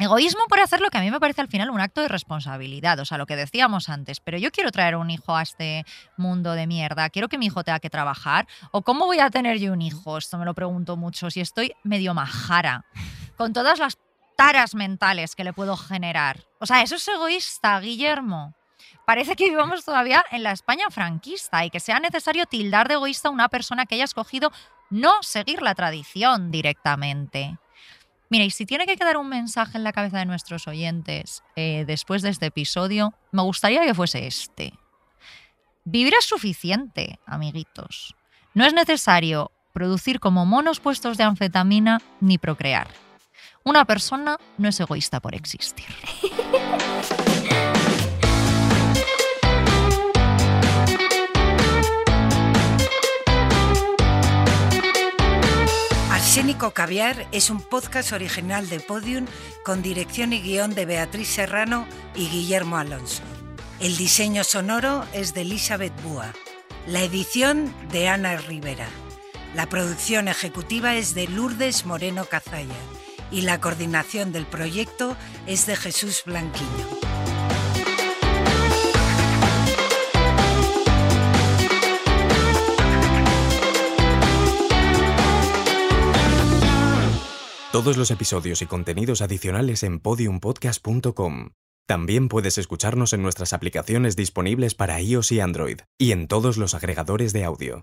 [0.00, 2.98] Egoísmo por hacer lo que a mí me parece al final un acto de responsabilidad,
[2.98, 5.84] o sea, lo que decíamos antes, pero yo quiero traer un hijo a este
[6.16, 9.58] mundo de mierda, quiero que mi hijo tenga que trabajar, o cómo voy a tener
[9.58, 12.84] yo un hijo, esto me lo pregunto mucho, si estoy medio majara,
[13.36, 13.96] con todas las
[14.36, 16.44] taras mentales que le puedo generar.
[16.60, 18.54] O sea, eso es egoísta, Guillermo.
[19.06, 23.28] Parece que vivamos todavía en la España franquista y que sea necesario tildar de egoísta
[23.28, 24.50] a una persona que haya escogido
[24.90, 27.58] no seguir la tradición directamente.
[28.30, 31.84] Mira, y si tiene que quedar un mensaje en la cabeza de nuestros oyentes eh,
[31.86, 34.72] después de este episodio, me gustaría que fuese este.
[35.84, 38.14] Vivir es suficiente, amiguitos.
[38.54, 42.88] No es necesario producir como monos puestos de anfetamina ni procrear.
[43.66, 45.86] Una persona no es egoísta por existir.
[56.10, 59.24] Arsénico Caviar es un podcast original de Podium
[59.64, 63.22] con dirección y guion de Beatriz Serrano y Guillermo Alonso.
[63.80, 66.34] El diseño sonoro es de Elizabeth Búa.
[66.86, 68.88] La edición de Ana Rivera.
[69.54, 72.76] La producción ejecutiva es de Lourdes Moreno Cazalla
[73.34, 75.16] y la coordinación del proyecto
[75.46, 76.68] es de Jesús Blanquiño.
[87.72, 91.50] Todos los episodios y contenidos adicionales en podiumpodcast.com.
[91.86, 96.74] También puedes escucharnos en nuestras aplicaciones disponibles para iOS y Android, y en todos los
[96.74, 97.82] agregadores de audio.